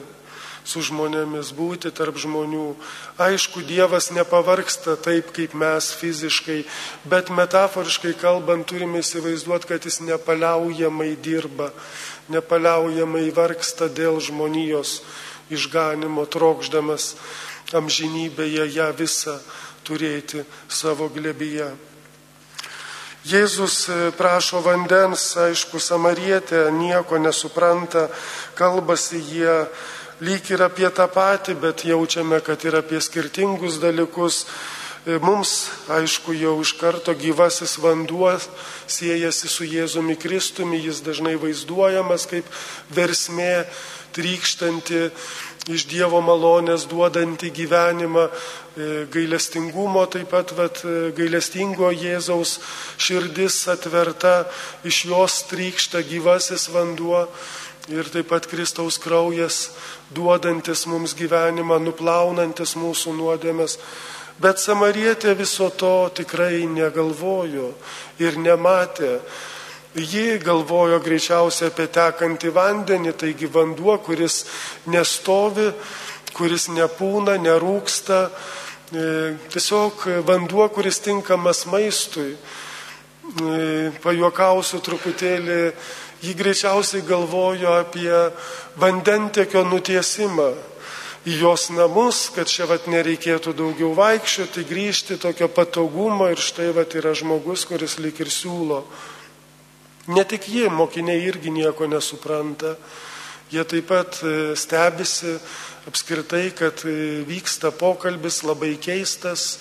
su 0.64 0.82
žmonėmis, 0.84 1.50
būti 1.56 1.90
tarp 1.94 2.18
žmonių. 2.22 2.74
Aišku, 3.22 3.64
Dievas 3.66 4.10
nepavarksta 4.14 4.94
taip, 5.02 5.32
kaip 5.34 5.56
mes 5.58 5.90
fiziškai, 5.98 6.62
bet 7.10 7.32
metaforiškai 7.34 8.14
kalbant 8.20 8.66
turime 8.70 9.02
įsivaizduoti, 9.02 9.68
kad 9.72 9.88
jis 9.88 10.00
nepaliaujamai 10.06 11.12
dirba, 11.22 11.72
nepaliaujamai 12.30 13.26
vargsta 13.34 13.90
dėl 13.90 14.20
žmonijos 14.22 15.00
išganimo, 15.52 16.26
trokšdamas 16.30 17.14
amžinybėje 17.74 18.68
ją 18.76 18.90
visą 18.96 19.38
turėti 19.86 20.44
savo 20.70 21.08
glebyje. 21.10 21.72
Jėzus 23.22 23.86
e, 23.86 23.96
prašo 24.18 24.58
vandens, 24.64 25.28
aišku, 25.38 25.78
samarietė 25.78 26.64
nieko 26.74 27.20
nesupranta, 27.22 28.08
kalbasi 28.58 29.20
jie 29.22 29.52
lyg 30.18 30.50
ir 30.50 30.64
apie 30.66 30.88
tą 30.90 31.06
patį, 31.06 31.54
bet 31.62 31.84
jaučiame, 31.86 32.40
kad 32.42 32.66
ir 32.66 32.80
apie 32.80 32.98
skirtingus 32.98 33.78
dalykus. 33.78 34.40
E, 35.06 35.20
mums, 35.22 35.70
aišku, 35.86 36.34
jau 36.34 36.56
iš 36.66 36.74
karto 36.80 37.14
gyvasis 37.14 37.76
vanduo 37.78 38.32
siejasi 38.90 39.46
su 39.46 39.70
Jėzumi 39.70 40.18
Kristumi, 40.18 40.82
jis 40.82 40.98
dažnai 41.06 41.36
vaizduojamas 41.38 42.26
kaip 42.26 42.50
versmė 42.90 43.68
trykštanti 44.18 45.12
iš 45.70 45.84
Dievo 45.86 46.18
malonės 46.24 46.88
duodanti 46.90 47.52
gyvenimą, 47.54 48.26
e, 48.26 49.06
gailestingumo 49.12 50.06
taip 50.10 50.30
pat, 50.30 50.50
vat, 50.58 50.82
e, 50.84 51.12
gailestingo 51.14 51.92
Jėzaus 51.94 52.58
širdis 52.98 53.68
atverta, 53.70 54.48
iš 54.82 55.04
jos 55.06 55.42
trykšta 55.50 56.02
gyvasis 56.02 56.66
vanduo 56.68 57.28
ir 57.88 58.04
taip 58.10 58.28
pat 58.28 58.46
Kristaus 58.46 58.98
kraujas 58.98 59.70
duodantis 60.10 60.86
mums 60.86 61.14
gyvenimą, 61.14 61.78
nuplaunantis 61.78 62.74
mūsų 62.74 63.14
nuodėmės. 63.14 63.78
Bet 64.42 64.58
samarietė 64.58 65.36
viso 65.38 65.70
to 65.70 66.10
tikrai 66.14 66.66
negalvojo 66.66 67.72
ir 68.18 68.38
nematė. 68.38 69.20
Ji 69.92 70.38
galvojo 70.40 71.00
greičiausiai 71.04 71.68
apie 71.68 71.86
tekantį 71.92 72.52
vandenį, 72.56 73.12
taigi 73.12 73.48
vanduo, 73.52 73.98
kuris 74.00 74.44
nestovi, 74.88 75.68
kuris 76.32 76.70
nepūna, 76.72 77.36
nerūksta, 77.36 78.20
e, 78.26 79.08
tiesiog 79.52 80.06
vanduo, 80.24 80.68
kuris 80.72 81.02
tinkamas 81.04 81.66
maistui. 81.68 82.32
E, 82.32 83.92
pajuokausiu 84.02 84.80
truputėlį 84.80 85.60
Ji 86.22 86.36
greičiausiai 86.38 87.02
galvojo 87.02 87.72
apie 87.74 88.14
vandentekio 88.78 89.64
nutiesimą 89.66 90.52
į 91.26 91.38
jos 91.40 91.64
namus, 91.74 92.28
kad 92.30 92.46
čia 92.46 92.68
vat 92.70 92.86
nereikėtų 92.86 93.50
daugiau 93.58 93.90
vaikščioti, 93.98 94.62
grįžti 94.68 95.16
tokio 95.18 95.48
patogumo 95.50 96.28
ir 96.30 96.38
štai 96.38 96.68
vat 96.76 96.94
yra 96.94 97.10
žmogus, 97.18 97.66
kuris 97.66 97.98
lik 97.98 98.22
ir 98.22 98.30
siūlo. 98.30 98.84
Ne 100.06 100.24
tik 100.26 100.48
jie, 100.50 100.66
mokiniai 100.66 101.20
irgi 101.22 101.50
nieko 101.54 101.86
nesupranta, 101.86 102.72
jie 103.54 103.62
taip 103.70 103.86
pat 103.86 104.16
e, 104.26 104.56
stebisi 104.58 105.36
apskritai, 105.86 106.48
kad 106.58 106.82
e, 106.90 107.22
vyksta 107.22 107.70
pokalbis 107.70 108.40
labai 108.42 108.72
keistas, 108.82 109.60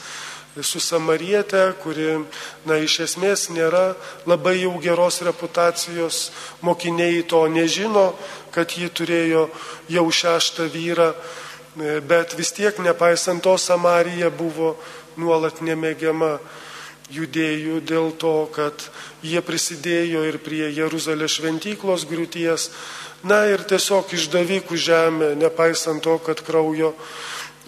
su 0.65 0.81
Samarietė, 0.81 1.61
kuri, 1.83 2.23
na, 2.65 2.79
iš 2.81 2.95
esmės 3.05 3.51
nėra 3.53 3.93
labai 4.25 4.55
jau 4.63 4.73
geros 4.81 5.21
reputacijos, 5.23 6.31
mokiniai 6.65 7.21
to 7.21 7.43
nežino, 7.45 8.15
kad 8.51 8.73
ji 8.73 8.89
turėjo 8.89 9.45
jau 9.93 10.07
šeštą 10.09 10.65
vyrą, 10.73 11.11
e, 11.13 11.99
bet 12.01 12.33
vis 12.33 12.49
tiek, 12.57 12.81
nepaisant 12.81 13.45
to, 13.45 13.53
Samarija 13.61 14.33
buvo 14.33 14.73
nuolat 15.21 15.61
nemėgiama 15.61 16.39
judėjų 17.11 17.81
dėl 17.85 18.11
to, 18.19 18.47
kad 18.55 18.87
jie 19.23 19.41
prisidėjo 19.43 20.23
ir 20.29 20.39
prie 20.43 20.65
Jeruzalės 20.71 21.37
šventyklos 21.37 22.07
griūties, 22.09 22.69
na 23.27 23.43
ir 23.51 23.61
tiesiog 23.67 24.13
išdavykų 24.17 24.79
žemė, 24.79 25.35
nepaisant 25.37 26.01
to, 26.03 26.17
kad 26.25 26.41
kraujo 26.45 26.95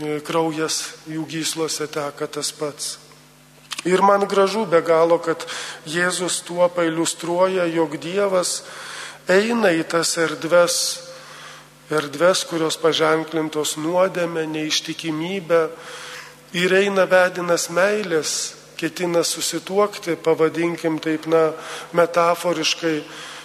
E, 0.01 0.17
kraujas 0.25 0.95
jų 1.05 1.21
gyslose 1.29 1.85
teka 1.85 2.25
tas 2.25 2.49
pats. 2.57 2.97
Ir 3.85 4.01
man 4.01 4.23
gražu 4.25 4.63
be 4.65 4.79
galo, 4.81 5.19
kad 5.21 5.43
Jėzus 5.85 6.39
tuo 6.47 6.65
pailustruoja, 6.71 7.67
jog 7.69 7.99
Dievas 8.01 8.63
eina 9.29 9.69
į 9.75 9.83
tas 9.91 10.15
erdves, 10.17 10.77
erdves, 11.93 12.41
kurios 12.49 12.79
paženklintos 12.81 13.75
nuodėme, 13.77 14.47
neištikimybę 14.49 15.61
ir 16.57 16.73
eina 16.73 17.05
vedinas 17.05 17.67
meilės, 17.69 18.55
ketina 18.83 19.23
susituokti, 19.23 20.17
pavadinkim 20.19 20.99
taip, 20.99 21.29
na, 21.31 21.53
metaforiškai 21.95 22.97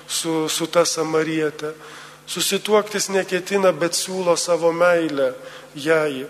su, 0.09 0.49
su 0.51 0.67
ta 0.67 0.83
samarietė. 0.83 1.73
Susituoktis 2.29 3.09
neketina, 3.15 3.71
bet 3.73 3.97
siūlo 3.97 4.35
savo 4.37 4.73
meilę 4.75 5.31
jai. 5.79 6.27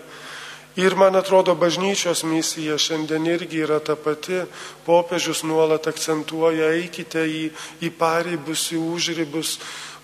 Ir 0.79 0.95
man 0.95 1.17
atrodo, 1.19 1.55
bažnyčios 1.59 2.21
misija 2.23 2.77
šiandien 2.79 3.25
irgi 3.27 3.65
yra 3.65 3.81
ta 3.83 3.97
pati. 3.99 4.43
Popiežius 4.85 5.41
nuolat 5.43 5.89
akcentuoja, 5.89 6.69
eikite 6.77 7.25
į, 7.25 7.41
į 7.83 7.89
paribus, 7.99 8.69
į 8.71 8.79
užribus, 8.93 9.57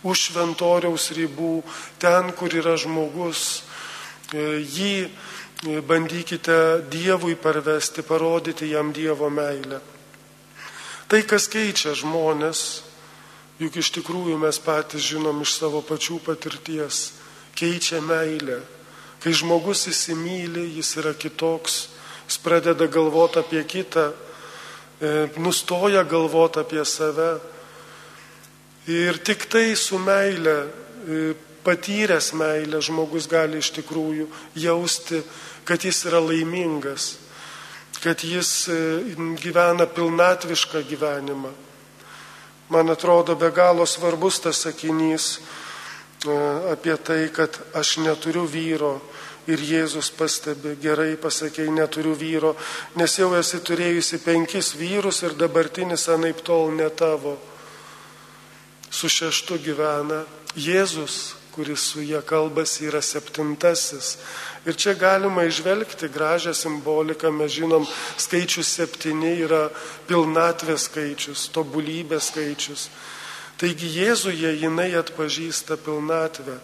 už 0.03 0.25
šventoriaus 0.31 1.11
ribų, 1.15 1.61
ten, 2.01 2.33
kur 2.35 2.51
yra 2.51 2.75
žmogus. 2.81 3.63
E, 4.33 4.65
jį 4.65 5.07
bandykite 5.63 6.83
Dievui 6.91 7.35
parvesti, 7.35 8.01
parodyti 8.01 8.69
jam 8.73 8.91
Dievo 8.93 9.29
meilę. 9.29 9.79
Tai, 11.07 11.21
kas 11.23 11.47
keičia 11.47 11.93
žmonės, 11.95 12.83
juk 13.61 13.77
iš 13.79 13.93
tikrųjų 13.99 14.37
mes 14.41 14.59
patys 14.59 15.05
žinom 15.05 15.41
iš 15.45 15.55
savo 15.61 15.81
pačių 15.85 16.19
patirties, 16.25 17.11
keičia 17.55 18.01
meilę 18.01 18.61
Kai 19.25 19.31
žmogus 19.33 19.87
įsimylė, 19.89 20.67
jis 20.77 20.91
yra 21.01 21.15
kitoks, 21.17 21.87
Jis 22.25 22.37
pradeda 22.41 22.85
galvoti 22.89 23.39
apie 23.39 23.63
kitą, 23.65 24.11
e, 25.01 25.09
nustoja 25.37 26.03
galvoti 26.03 26.59
apie 26.59 26.85
save. 26.85 27.39
Ir 28.85 29.17
tik 29.21 29.45
tai 29.49 29.75
su 29.75 29.97
meile, 29.97 30.55
e, 31.05 31.33
patyręs 31.65 32.31
meilę 32.37 32.81
žmogus 32.85 33.27
gali 33.27 33.59
iš 33.59 33.73
tikrųjų 33.79 34.29
jausti, 34.61 35.21
kad 35.65 35.83
jis 35.83 36.05
yra 36.05 36.21
laimingas, 36.21 37.15
kad 38.03 38.21
jis 38.23 38.67
e, 38.69 38.79
gyvena 39.41 39.89
pilnatvišką 39.89 40.85
gyvenimą. 40.85 41.51
Man 42.69 42.89
atrodo 42.89 43.35
be 43.37 43.51
galo 43.53 43.85
svarbus 43.85 44.39
tas 44.41 44.63
sakinys 44.65 45.39
apie 46.71 46.95
tai, 46.97 47.27
kad 47.29 47.59
aš 47.77 47.99
neturiu 48.01 48.47
vyro, 48.49 48.95
Ir 49.45 49.61
Jėzus 49.61 50.07
pastebi, 50.09 50.71
gerai 50.81 51.13
pasakėjai, 51.21 51.69
neturiu 51.69 52.15
vyro, 52.17 52.55
nes 52.97 53.13
jau 53.19 53.27
esi 53.37 53.59
turėjusi 53.61 54.17
penkis 54.23 54.71
vyrus 54.73 55.21
ir 55.21 55.35
dabartinis 55.37 56.07
anaip 56.09 56.41
tol 56.41 56.71
ne 56.73 56.87
tavo. 56.89 57.35
Su 58.89 59.05
šeštu 59.05 59.59
gyvena 59.61 60.23
Jėzus, 60.57 61.34
kuris 61.55 61.79
su 61.79 62.03
jie 62.03 62.19
kalbasi, 62.21 62.89
yra 62.89 62.99
septintasis. 63.01 64.17
Ir 64.67 64.75
čia 64.75 64.93
galima 64.99 65.45
išvelgti 65.47 66.09
gražią 66.11 66.51
simboliką, 66.53 67.31
mes 67.31 67.53
žinom, 67.55 67.87
skaičius 68.19 68.73
septyni 68.75 69.37
yra 69.45 69.69
pilnatvės 70.09 70.89
skaičius, 70.89 71.47
tobulybės 71.55 72.31
skaičius. 72.33 72.89
Taigi 73.55 73.87
Jėzuje 73.87 74.51
jinai 74.59 74.91
atpažįsta 74.99 75.79
pilnatvę. 75.79 76.59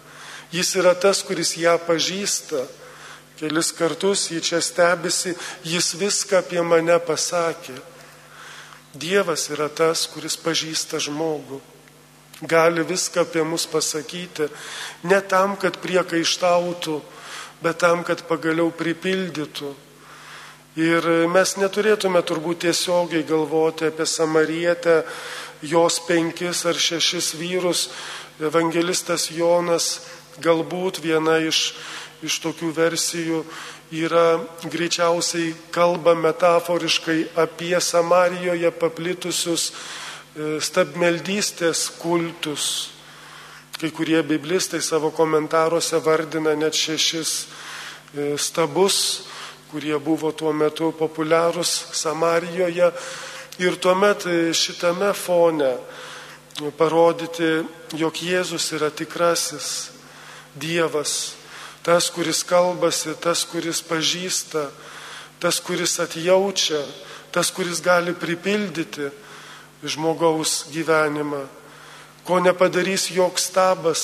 Jis 0.51 0.75
yra 0.75 0.91
tas, 0.99 1.23
kuris 1.23 1.55
ją 1.55 1.77
pažįsta. 1.87 2.65
Kelis 3.39 3.71
kartus 3.73 4.27
jį 4.29 4.41
čia 4.43 4.59
stebisi, 4.61 5.31
jis 5.63 5.93
viską 5.97 6.43
apie 6.43 6.61
mane 6.61 6.99
pasakė. 6.99 7.79
Dievas 8.91 9.47
yra 9.55 9.69
tas, 9.71 10.03
kuris 10.11 10.35
pažįsta 10.35 10.99
žmogų. 10.99 11.61
Gali 12.41 12.83
viską 12.87 13.25
apie 13.25 13.43
mus 13.45 13.67
pasakyti, 13.69 14.47
ne 15.05 15.19
tam, 15.21 15.53
kad 15.61 15.77
priekaištautų, 15.83 17.01
bet 17.61 17.81
tam, 17.83 18.01
kad 18.03 18.23
pagaliau 18.29 18.71
pripildytų. 18.73 19.73
Ir 20.81 21.05
mes 21.29 21.57
neturėtume 21.59 22.21
turbūt 22.23 22.63
tiesiogiai 22.65 23.27
galvoti 23.27 23.89
apie 23.91 24.07
Samarietę, 24.07 25.03
jos 25.61 25.99
penkis 26.07 26.65
ar 26.65 26.79
šešis 26.79 27.35
vyrus. 27.37 27.89
Evangelistas 28.41 29.27
Jonas 29.29 29.99
Galbūt 30.39 31.01
viena 31.03 31.41
iš, 31.43 31.73
iš 32.23 32.39
tokių 32.39 32.71
versijų 32.71 33.41
yra 33.91 34.39
greičiausiai 34.63 35.51
kalba 35.75 36.13
metaforiškai 36.15 37.33
apie 37.35 37.75
Samarijoje 37.83 38.71
paplitusius 38.71 39.71
stabmeldystės 40.35 41.89
kultus. 41.99 42.91
Kai 43.81 43.89
kurie 43.91 44.21
biblistai 44.23 44.81
savo 44.81 45.09
komentaruose 45.11 45.99
vardina 46.05 46.53
net 46.55 46.77
šešis 46.77 47.31
e, 47.41 48.37
stabus, 48.37 49.27
kurie 49.71 49.97
buvo 49.99 50.31
tuo 50.31 50.53
metu 50.53 50.91
populiarūs 50.95 51.71
Samarijoje. 51.97 52.91
Ir 53.59 53.75
tuomet 53.81 54.27
e, 54.29 54.37
šitame 54.53 55.11
fone 55.17 55.73
parodyti, 56.77 57.65
jog 57.97 58.15
Jėzus 58.21 58.69
yra 58.77 58.91
tikrasis 58.93 59.89
Dievas, 60.55 61.33
tas, 61.81 62.11
kuris 62.13 62.43
kalbasi, 62.43 63.15
tas, 63.19 63.43
kuris 63.47 63.81
pažįsta, 63.87 64.67
tas, 65.41 65.59
kuris 65.63 65.97
atjaučia, 66.03 66.83
tas, 67.31 67.49
kuris 67.55 67.81
gali 67.81 68.13
pripildyti 68.13 69.09
žmogaus 69.83 70.67
gyvenimą, 70.71 71.45
ko 72.25 72.39
nepadarys 72.39 73.09
joks 73.11 73.49
stabas. 73.49 74.03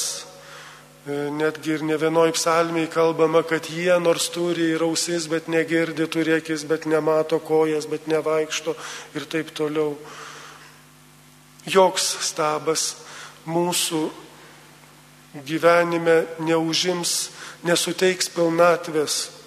E, 1.08 1.30
netgi 1.32 1.78
ir 1.78 1.84
ne 1.88 1.96
vienoj 1.96 2.34
psalmiai 2.36 2.90
kalbama, 2.92 3.44
kad 3.48 3.70
jie 3.72 3.94
nors 4.04 4.28
turi 4.34 4.74
ir 4.76 4.84
ausis, 4.84 5.30
bet 5.32 5.48
negirdi, 5.48 6.08
turi 6.12 6.36
akis, 6.36 6.66
bet 6.68 6.84
nemato 6.86 7.40
kojas, 7.40 7.88
bet 7.88 8.10
nevaikšto 8.12 8.76
ir 9.16 9.28
taip 9.30 9.54
toliau. 9.56 9.96
Joks 11.68 12.10
stabas 12.28 12.96
mūsų 13.48 14.04
gyvenime 15.48 16.26
neužims, 16.44 17.30
nesuteiks 17.64 18.30
pilnatvės. 18.36 19.38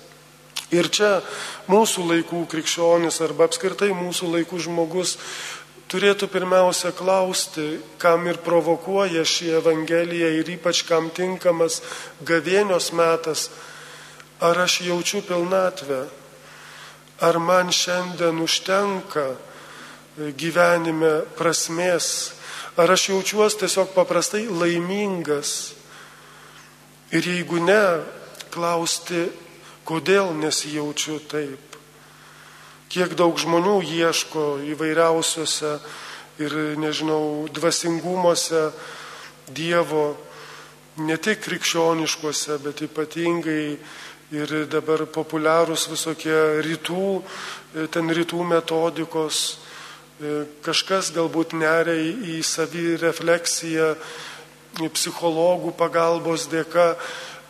Ir 0.70 0.86
čia 0.86 1.18
mūsų 1.66 2.04
laikų 2.06 2.44
krikščionis 2.50 3.20
arba 3.24 3.48
apskritai 3.50 3.90
mūsų 3.90 4.28
laikų 4.36 4.60
žmogus 4.68 5.16
turėtų 5.90 6.28
pirmiausia 6.30 6.92
klausti, 6.96 7.80
kam 7.98 8.28
ir 8.30 8.38
provokuoja 8.44 9.24
šį 9.26 9.50
Evangeliją 9.58 10.30
ir 10.38 10.52
ypač 10.54 10.84
kam 10.88 11.10
tinkamas 11.10 11.80
gavėnios 12.22 12.92
metas, 12.96 13.48
ar 14.40 14.62
aš 14.64 14.80
jaučiu 14.86 15.24
pilnatvę, 15.26 16.04
ar 17.20 17.38
man 17.42 17.74
šiandien 17.74 18.38
užtenka 18.40 19.26
gyvenime 20.38 21.20
prasmės, 21.36 22.32
ar 22.78 22.94
aš 22.94 23.10
jaučiuosi 23.10 23.64
tiesiog 23.64 23.92
paprastai 23.96 24.46
laimingas 24.48 25.80
Ir 27.10 27.26
jeigu 27.26 27.58
ne, 27.58 28.04
klausti, 28.54 29.24
kodėl 29.82 30.30
nesijaučiu 30.38 31.16
taip. 31.26 31.69
Kiek 32.90 33.12
daug 33.14 33.36
žmonių 33.38 33.76
ieško 33.86 34.44
įvairiausiose 34.66 35.76
ir, 36.42 36.54
nežinau, 36.74 37.46
dvasingumuose 37.54 38.64
Dievo, 39.54 40.16
ne 40.98 41.14
tik 41.22 41.38
krikščioniškuose, 41.44 42.56
bet 42.64 42.82
ypatingai 42.88 43.78
ir 44.34 44.54
dabar 44.70 45.04
populiarūs 45.06 45.86
visokie 45.92 46.34
rytų, 46.66 47.06
ten 47.94 48.10
rytų 48.10 48.42
metodikos. 48.56 49.60
Kažkas 50.66 51.12
galbūt 51.14 51.54
neria 51.62 51.94
į 51.94 52.40
savirefleksiją 52.42 53.94
psichologų 54.82 55.76
pagalbos 55.78 56.50
dėka. 56.50 56.96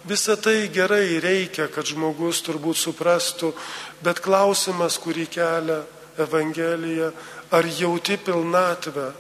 Visą 0.09 0.37
tai 0.41 0.71
gerai 0.73 1.21
reikia, 1.21 1.69
kad 1.69 1.85
žmogus 1.85 2.41
turbūt 2.47 2.79
suprastų, 2.81 3.53
bet 4.01 4.23
klausimas, 4.25 4.97
kurį 4.97 5.27
kelia 5.29 5.83
Evangelija, 6.21 7.11
ar 7.53 7.69
jauti 7.69 8.17
pilnatvę? 8.17 9.11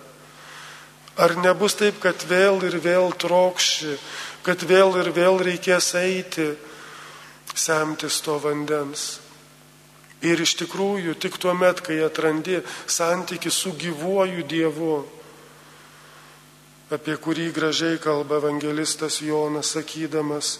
Ar 1.21 1.37
nebus 1.37 1.77
taip, 1.77 2.01
kad 2.01 2.25
vėl 2.25 2.65
ir 2.65 2.79
vėl 2.81 3.13
trokši, 3.13 3.99
kad 4.47 4.63
vėl 4.65 4.97
ir 5.03 5.13
vėl 5.13 5.37
reikės 5.45 5.93
eiti, 6.01 6.49
semtis 7.53 8.23
to 8.25 8.39
vandens? 8.41 9.21
Ir 10.25 10.41
iš 10.41 10.55
tikrųjų, 10.63 11.13
tik 11.21 11.37
tuo 11.41 11.53
met, 11.57 11.81
kai 11.85 12.01
atrandi 12.05 12.63
santyki 12.89 13.53
su 13.53 13.73
gyvuoju 13.77 14.49
Dievu, 14.49 14.97
apie 16.91 17.15
kurį 17.23 17.53
gražiai 17.55 17.99
kalba 18.03 18.41
evangelistas 18.41 19.21
Jonas, 19.23 19.77
sakydamas, 19.77 20.59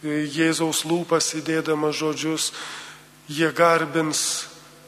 Jėzaus 0.00 0.86
lūpas 0.88 1.26
įdėdamas 1.36 1.98
žodžius, 1.98 2.52
jie 3.28 3.50
garbins 3.52 4.46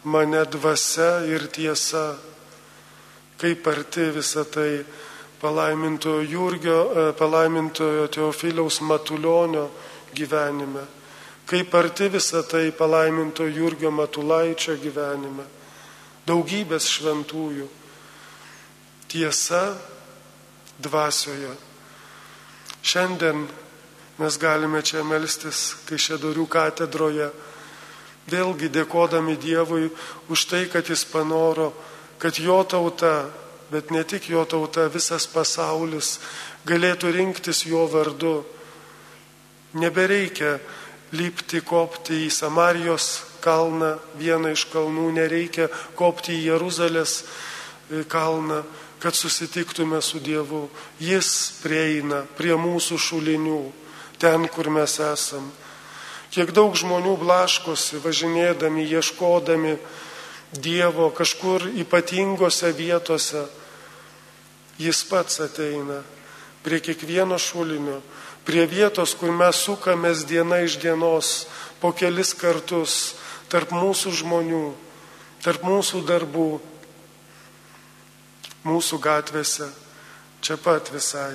mane 0.08 0.40
dvasia 0.48 1.26
ir 1.28 1.44
tiesa, 1.52 2.14
kaip 3.36 3.66
arti 3.68 4.06
visą 4.14 4.46
tai 4.48 4.84
palaimintojo 5.42 6.22
Jurgio, 6.24 6.78
e, 6.80 7.12
palaimintojo 7.18 8.06
Teofiliaus 8.08 8.80
Matulionio 8.80 9.68
gyvenime, 10.14 10.86
kaip 11.44 11.74
arti 11.74 12.08
visą 12.08 12.40
tai 12.48 12.70
palaimintojo 12.70 13.50
Jurgio 13.50 13.90
Matulaičio 13.90 14.78
gyvenime, 14.80 15.44
daugybės 16.24 16.86
šventųjų. 16.88 17.68
Tiesa 19.12 19.66
dvasioje. 20.82 21.52
Šiandien 22.82 23.46
mes 24.18 24.38
galime 24.38 24.82
čia 24.82 25.04
melstis 25.06 25.72
Kaišėdorių 25.88 26.46
katedroje, 26.50 27.30
vėlgi 28.30 28.70
dėkodami 28.74 29.36
Dievui 29.40 29.88
už 30.30 30.46
tai, 30.50 30.66
kad 30.70 30.90
Jis 30.90 31.04
panoro, 31.10 31.72
kad 32.18 32.38
jo 32.38 32.60
tauta, 32.66 33.30
bet 33.70 33.90
ne 33.90 34.02
tik 34.04 34.28
jo 34.30 34.44
tauta, 34.44 34.88
visas 34.92 35.26
pasaulis 35.30 36.18
galėtų 36.68 37.14
rinktis 37.14 37.64
jo 37.66 37.86
vardu. 37.90 38.42
Nebereikia 39.72 40.58
lipti, 41.16 41.62
kopti 41.64 42.26
į 42.26 42.30
Samarijos 42.30 43.22
kalną, 43.42 43.96
vieną 44.20 44.52
iš 44.52 44.66
kalnų, 44.70 45.08
nereikia 45.16 45.70
kopti 45.96 46.36
į 46.36 46.44
Jeruzalės 46.52 47.22
e, 47.22 47.26
kalną 48.08 48.62
kad 49.02 49.14
susitiktume 49.14 50.02
su 50.02 50.20
Dievu. 50.20 50.68
Jis 51.02 51.58
prieina 51.58 52.22
prie 52.38 52.54
mūsų 52.54 52.98
šulinių, 53.02 53.62
ten, 54.22 54.46
kur 54.46 54.70
mes 54.70 54.94
esam. 55.02 55.48
Kiek 56.30 56.52
daug 56.54 56.76
žmonių 56.78 57.16
blaškosi, 57.18 57.98
važinėdami, 57.98 58.86
ieškodami 58.86 59.74
Dievo 60.52 61.10
kažkur 61.10 61.66
ypatingose 61.82 62.70
vietose. 62.78 63.42
Jis 64.78 65.02
pats 65.10 65.42
ateina 65.42 65.98
prie 66.62 66.78
kiekvieno 66.78 67.38
šulinio, 67.42 67.98
prie 68.46 68.68
vietos, 68.70 69.16
kur 69.18 69.34
mes 69.34 69.58
sukamės 69.66 70.22
diena 70.30 70.62
iš 70.62 70.78
dienos 70.78 71.48
po 71.82 71.90
kelis 71.90 72.36
kartus 72.38 73.16
tarp 73.50 73.74
mūsų 73.74 74.14
žmonių, 74.22 74.66
tarp 75.42 75.66
mūsų 75.66 76.06
darbų, 76.06 76.50
mūsų 78.64 78.98
gatvėse, 79.02 79.70
čia 80.40 80.56
pat 80.56 80.92
visai. 80.94 81.34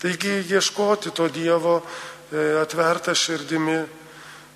Taigi 0.00 0.40
ieškoti 0.50 1.14
to 1.14 1.28
Dievo 1.32 1.80
e, 1.80 2.58
atvertą 2.60 3.14
širdimi 3.16 3.82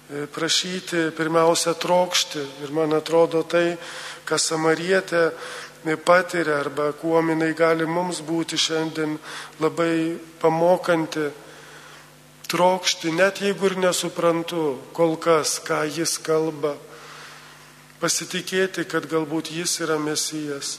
E, 0.09 0.25
prašyti, 0.27 1.11
pirmiausia, 1.13 1.75
trokšti. 1.77 2.41
Ir 2.65 2.73
man 2.73 2.97
atrodo 2.97 3.43
tai, 3.45 3.77
ką 4.25 4.39
samarietė 4.41 5.21
e, 5.29 5.97
patiria 6.01 6.63
arba 6.63 6.95
kuo 6.97 7.21
jinai 7.21 7.53
gali 7.53 7.85
mums 7.85 8.23
būti 8.25 8.57
šiandien 8.57 9.19
labai 9.61 10.17
pamokanti, 10.41 11.27
trokšti, 12.49 13.13
net 13.13 13.43
jeigu 13.45 13.69
ir 13.69 13.77
nesuprantu 13.85 14.79
kol 14.97 15.19
kas, 15.21 15.59
ką 15.61 15.85
jis 15.85 16.17
kalba, 16.25 16.73
pasitikėti, 18.01 18.89
kad 18.89 19.05
galbūt 19.05 19.53
jis 19.53 19.77
yra 19.85 20.01
mesijas 20.01 20.79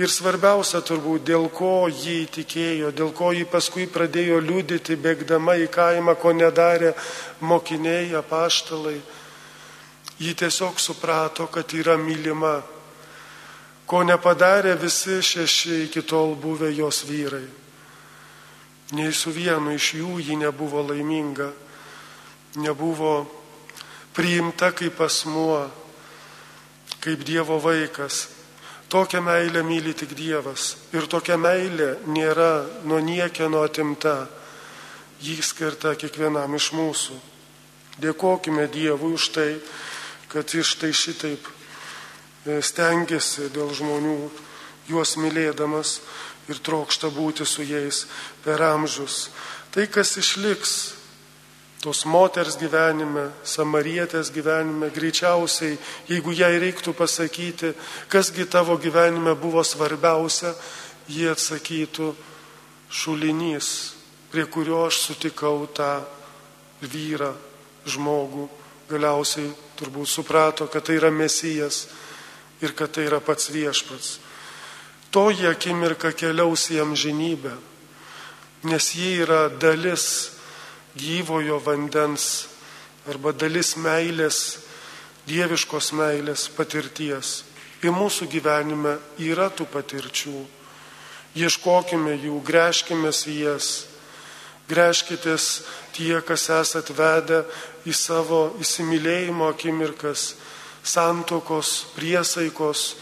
Ir 0.00 0.08
svarbiausia 0.08 0.80
turbūt, 0.80 1.26
dėl 1.28 1.50
ko 1.52 1.84
jį 1.92 2.14
įtikėjo, 2.24 2.88
dėl 2.96 3.10
ko 3.12 3.34
jį 3.36 3.44
paskui 3.52 3.84
pradėjo 3.84 4.38
liūdyti, 4.40 4.96
bėgdama 4.96 5.58
į 5.60 5.66
kaimą, 5.74 6.14
ko 6.16 6.32
nedarė 6.32 6.94
mokiniai, 7.44 8.14
apaštalai. 8.16 8.96
Ji 10.20 10.32
tiesiog 10.40 10.80
suprato, 10.80 11.50
kad 11.52 11.68
yra 11.76 11.98
mylima, 12.00 12.62
ko 13.84 14.00
nepadarė 14.08 14.72
visi 14.80 15.18
šeši 15.20 15.82
iki 15.90 16.06
tol 16.08 16.32
buvę 16.32 16.72
jos 16.72 17.04
vyrai. 17.04 17.44
Nei 18.96 19.12
su 19.12 19.34
vienu 19.36 19.76
iš 19.76 19.92
jų 20.00 20.16
ji 20.24 20.40
nebuvo 20.40 20.80
laiminga, 20.88 21.52
nebuvo 22.56 23.14
priimta 24.16 24.72
kaip 24.72 24.96
asmuo, 25.04 25.66
kaip 27.04 27.20
Dievo 27.26 27.60
vaikas, 27.60 28.39
Tokią 28.90 29.20
meilę 29.22 29.62
myli 29.62 29.94
tik 29.94 30.16
Dievas. 30.18 30.74
Ir 30.90 31.06
tokia 31.06 31.36
meilė 31.38 31.92
nėra 32.10 32.66
nuo 32.90 32.98
niekieno 32.98 33.62
atimta. 33.62 34.26
Jį 35.22 35.36
skirta 35.46 35.92
kiekvienam 35.94 36.56
iš 36.58 36.72
mūsų. 36.74 37.18
Dėkojime 38.02 38.66
Dievui 38.66 39.12
už 39.14 39.28
tai, 39.36 39.52
kad 40.32 40.50
iš 40.50 40.74
tai 40.80 40.90
šitaip 40.90 41.46
e, 41.46 42.58
stengiasi 42.58 43.52
dėl 43.54 43.70
žmonių, 43.70 44.16
juos 44.90 45.14
mylėdamas 45.22 46.00
ir 46.50 46.58
trokšta 46.58 47.12
būti 47.14 47.46
su 47.46 47.62
jais 47.62 48.08
per 48.42 48.58
amžius. 48.72 49.28
Tai, 49.70 49.86
kas 49.86 50.16
išliks 50.18 50.99
tos 51.80 52.04
moters 52.04 52.58
gyvenime, 52.60 53.30
samarietės 53.46 54.28
gyvenime, 54.34 54.90
greičiausiai, 54.92 55.78
jeigu 56.10 56.34
jai 56.36 56.52
reiktų 56.60 56.92
pasakyti, 56.96 57.72
kasgi 58.12 58.44
tavo 58.44 58.76
gyvenime 58.76 59.32
buvo 59.40 59.64
svarbiausia, 59.64 60.52
jie 61.08 61.30
atsakytų 61.32 62.12
šulinys, 62.92 63.70
prie 64.30 64.44
kurio 64.44 64.84
aš 64.90 64.98
sutikau 65.06 65.64
tą 65.72 66.02
vyrą, 66.84 67.32
žmogų, 67.88 68.48
galiausiai 68.90 69.48
turbūt 69.80 70.10
suprato, 70.10 70.66
kad 70.68 70.84
tai 70.84 70.98
yra 71.00 71.08
mesijas 71.10 71.86
ir 72.60 72.74
kad 72.76 72.92
tai 72.92 73.06
yra 73.08 73.22
pats 73.24 73.48
viešpats. 73.54 74.18
Toji 75.10 75.48
akimirka 75.48 76.12
keliaus 76.12 76.68
į 76.70 76.82
amžinybę, 76.84 77.54
nes 78.68 78.90
ji 78.94 79.14
yra 79.24 79.48
dalis 79.48 80.36
gyvojo 80.98 81.58
vandens 81.62 82.48
arba 83.08 83.32
dalis 83.32 83.76
meilės, 83.76 84.58
dieviškos 85.28 85.92
meilės 85.96 86.48
patirties. 86.56 87.44
Ir 87.80 87.94
mūsų 87.96 88.28
gyvenime 88.28 88.98
yra 89.22 89.48
tų 89.50 89.66
patirčių. 89.70 90.40
Ieškokime 91.38 92.16
jų, 92.18 92.40
greškime 92.44 93.12
į 93.14 93.36
jas. 93.44 93.68
Greškitės 94.70 95.46
tie, 95.94 96.20
kas 96.22 96.48
esat 96.50 96.90
vedę 96.94 97.44
į 97.86 97.94
savo 97.96 98.42
įsimylėjimo 98.60 99.48
akimirkas, 99.50 100.34
santokos, 100.82 101.86
priesaikos 101.96 102.94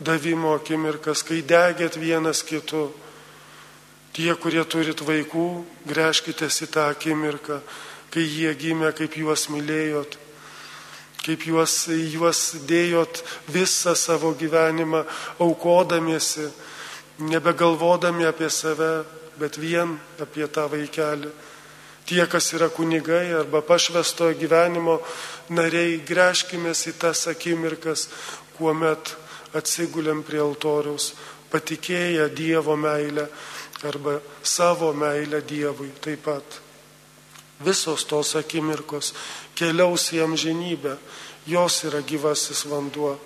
davimo 0.00 0.56
akimirkas, 0.56 1.22
kai 1.22 1.42
degėt 1.46 1.98
vienas 2.00 2.42
kitu 2.42 2.88
Tie, 4.12 4.28
kurie 4.36 4.60
turit 4.68 5.00
vaikų, 5.00 5.46
greškitės 5.88 6.58
į 6.66 6.66
tą 6.74 6.82
akimirką, 6.92 7.62
kai 8.12 8.24
jie 8.28 8.50
gimė, 8.60 8.90
kaip 8.92 9.14
juos 9.16 9.46
mylėjot, 9.48 10.18
kaip 11.24 11.46
juos, 11.48 11.86
juos 11.88 12.42
dėjot 12.68 13.22
visą 13.48 13.94
savo 13.96 14.34
gyvenimą, 14.36 15.00
aukodamiesi, 15.40 16.44
nebegalvodami 17.24 18.26
apie 18.28 18.50
save, 18.52 18.90
bet 19.40 19.56
vien 19.56 19.96
apie 20.20 20.44
tą 20.44 20.66
vaikelį. 20.68 21.32
Tie, 22.04 22.20
kas 22.28 22.50
yra 22.52 22.68
kunigai 22.68 23.30
arba 23.38 23.62
pašvesto 23.64 24.28
gyvenimo 24.36 24.98
nariai, 25.56 26.02
greškimės 26.04 26.84
į 26.92 26.94
tas 27.00 27.24
akimirkas, 27.32 28.10
kuomet 28.58 29.14
atsigulėm 29.56 30.20
prie 30.20 30.44
altoriaus, 30.44 31.14
patikėję 31.48 32.28
Dievo 32.36 32.76
meilę 32.76 33.30
arba 33.84 34.20
savo 34.42 34.92
meilę 34.92 35.42
Dievui 35.42 35.90
taip 36.00 36.24
pat. 36.24 36.60
Visos 37.62 38.04
tos 38.04 38.34
akimirkos 38.38 39.12
keliaus 39.54 40.08
į 40.14 40.22
amžinybę, 40.24 40.96
jos 41.46 41.82
yra 41.86 42.02
gyvasis 42.02 42.64
vanduo, 42.66 43.16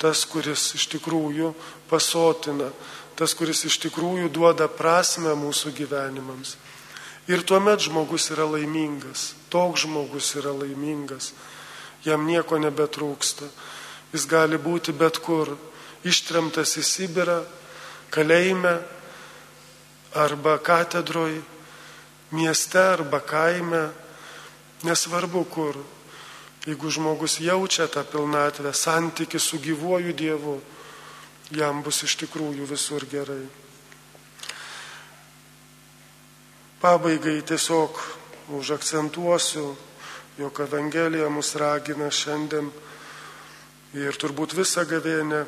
tas, 0.00 0.24
kuris 0.28 0.74
iš 0.76 0.88
tikrųjų 0.96 1.54
pasotina, 1.88 2.68
tas, 3.16 3.34
kuris 3.36 3.64
iš 3.64 3.78
tikrųjų 3.86 4.28
duoda 4.32 4.68
prasme 4.68 5.32
mūsų 5.38 5.72
gyvenimams. 5.76 6.56
Ir 7.28 7.40
tuomet 7.40 7.80
žmogus 7.80 8.28
yra 8.34 8.44
laimingas, 8.44 9.32
toks 9.48 9.86
žmogus 9.86 10.34
yra 10.36 10.52
laimingas, 10.52 11.32
jam 12.04 12.26
nieko 12.28 12.58
nebetrūksta, 12.60 13.48
jis 14.12 14.26
gali 14.28 14.60
būti 14.60 14.92
bet 14.92 15.22
kur, 15.24 15.54
ištremtas 16.04 16.76
į 16.76 16.84
Sibirą, 16.84 17.38
kalėjime, 18.12 18.76
arba 20.14 20.58
katedroj, 20.58 21.42
mieste 22.30 22.78
arba 22.78 23.20
kaime, 23.20 23.88
nesvarbu 24.82 25.44
kur. 25.44 25.76
Jeigu 26.64 26.90
žmogus 26.90 27.40
jaučia 27.40 27.88
tą 27.88 28.04
pilnatvę, 28.04 28.72
santyki 28.72 29.38
su 29.38 29.58
gyvuoju 29.58 30.14
Dievu, 30.16 30.60
jam 31.50 31.82
bus 31.82 32.02
iš 32.06 32.16
tikrųjų 32.24 32.64
visur 32.64 33.04
gerai. 33.04 33.44
Pabaigai 36.80 37.42
tiesiog 37.44 38.00
užakcentuosiu, 38.56 39.76
jog 40.38 40.60
Evangelija 40.60 41.28
mus 41.28 41.54
ragina 41.60 42.08
šiandien 42.10 42.70
ir 43.94 44.16
turbūt 44.16 44.56
visą 44.56 44.86
gavėnę 44.88 45.44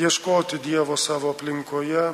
ieškoti 0.00 0.58
Dievo 0.64 0.96
savo 0.96 1.30
aplinkoje, 1.36 2.08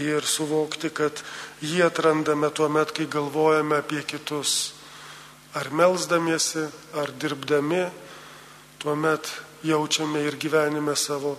ir 0.00 0.24
suvokti, 0.24 0.90
kad 0.90 1.22
jį 1.60 1.82
atrandame 1.86 2.50
tuo 2.54 2.68
met, 2.68 2.92
kai 2.92 3.06
galvojame 3.10 3.80
apie 3.80 4.02
kitus. 4.02 4.74
Ar 5.54 5.70
melzdamiesi, 5.74 6.68
ar 6.94 7.10
dirbdami, 7.10 7.84
tuo 8.78 8.94
met 8.94 9.32
jaučiame 9.66 10.22
ir 10.24 10.38
gyvenime 10.40 10.96
savo 10.96 11.36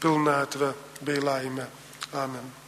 pilnatvę 0.00 0.72
bei 1.04 1.20
laimę. 1.20 1.66
Amen. 2.12 2.59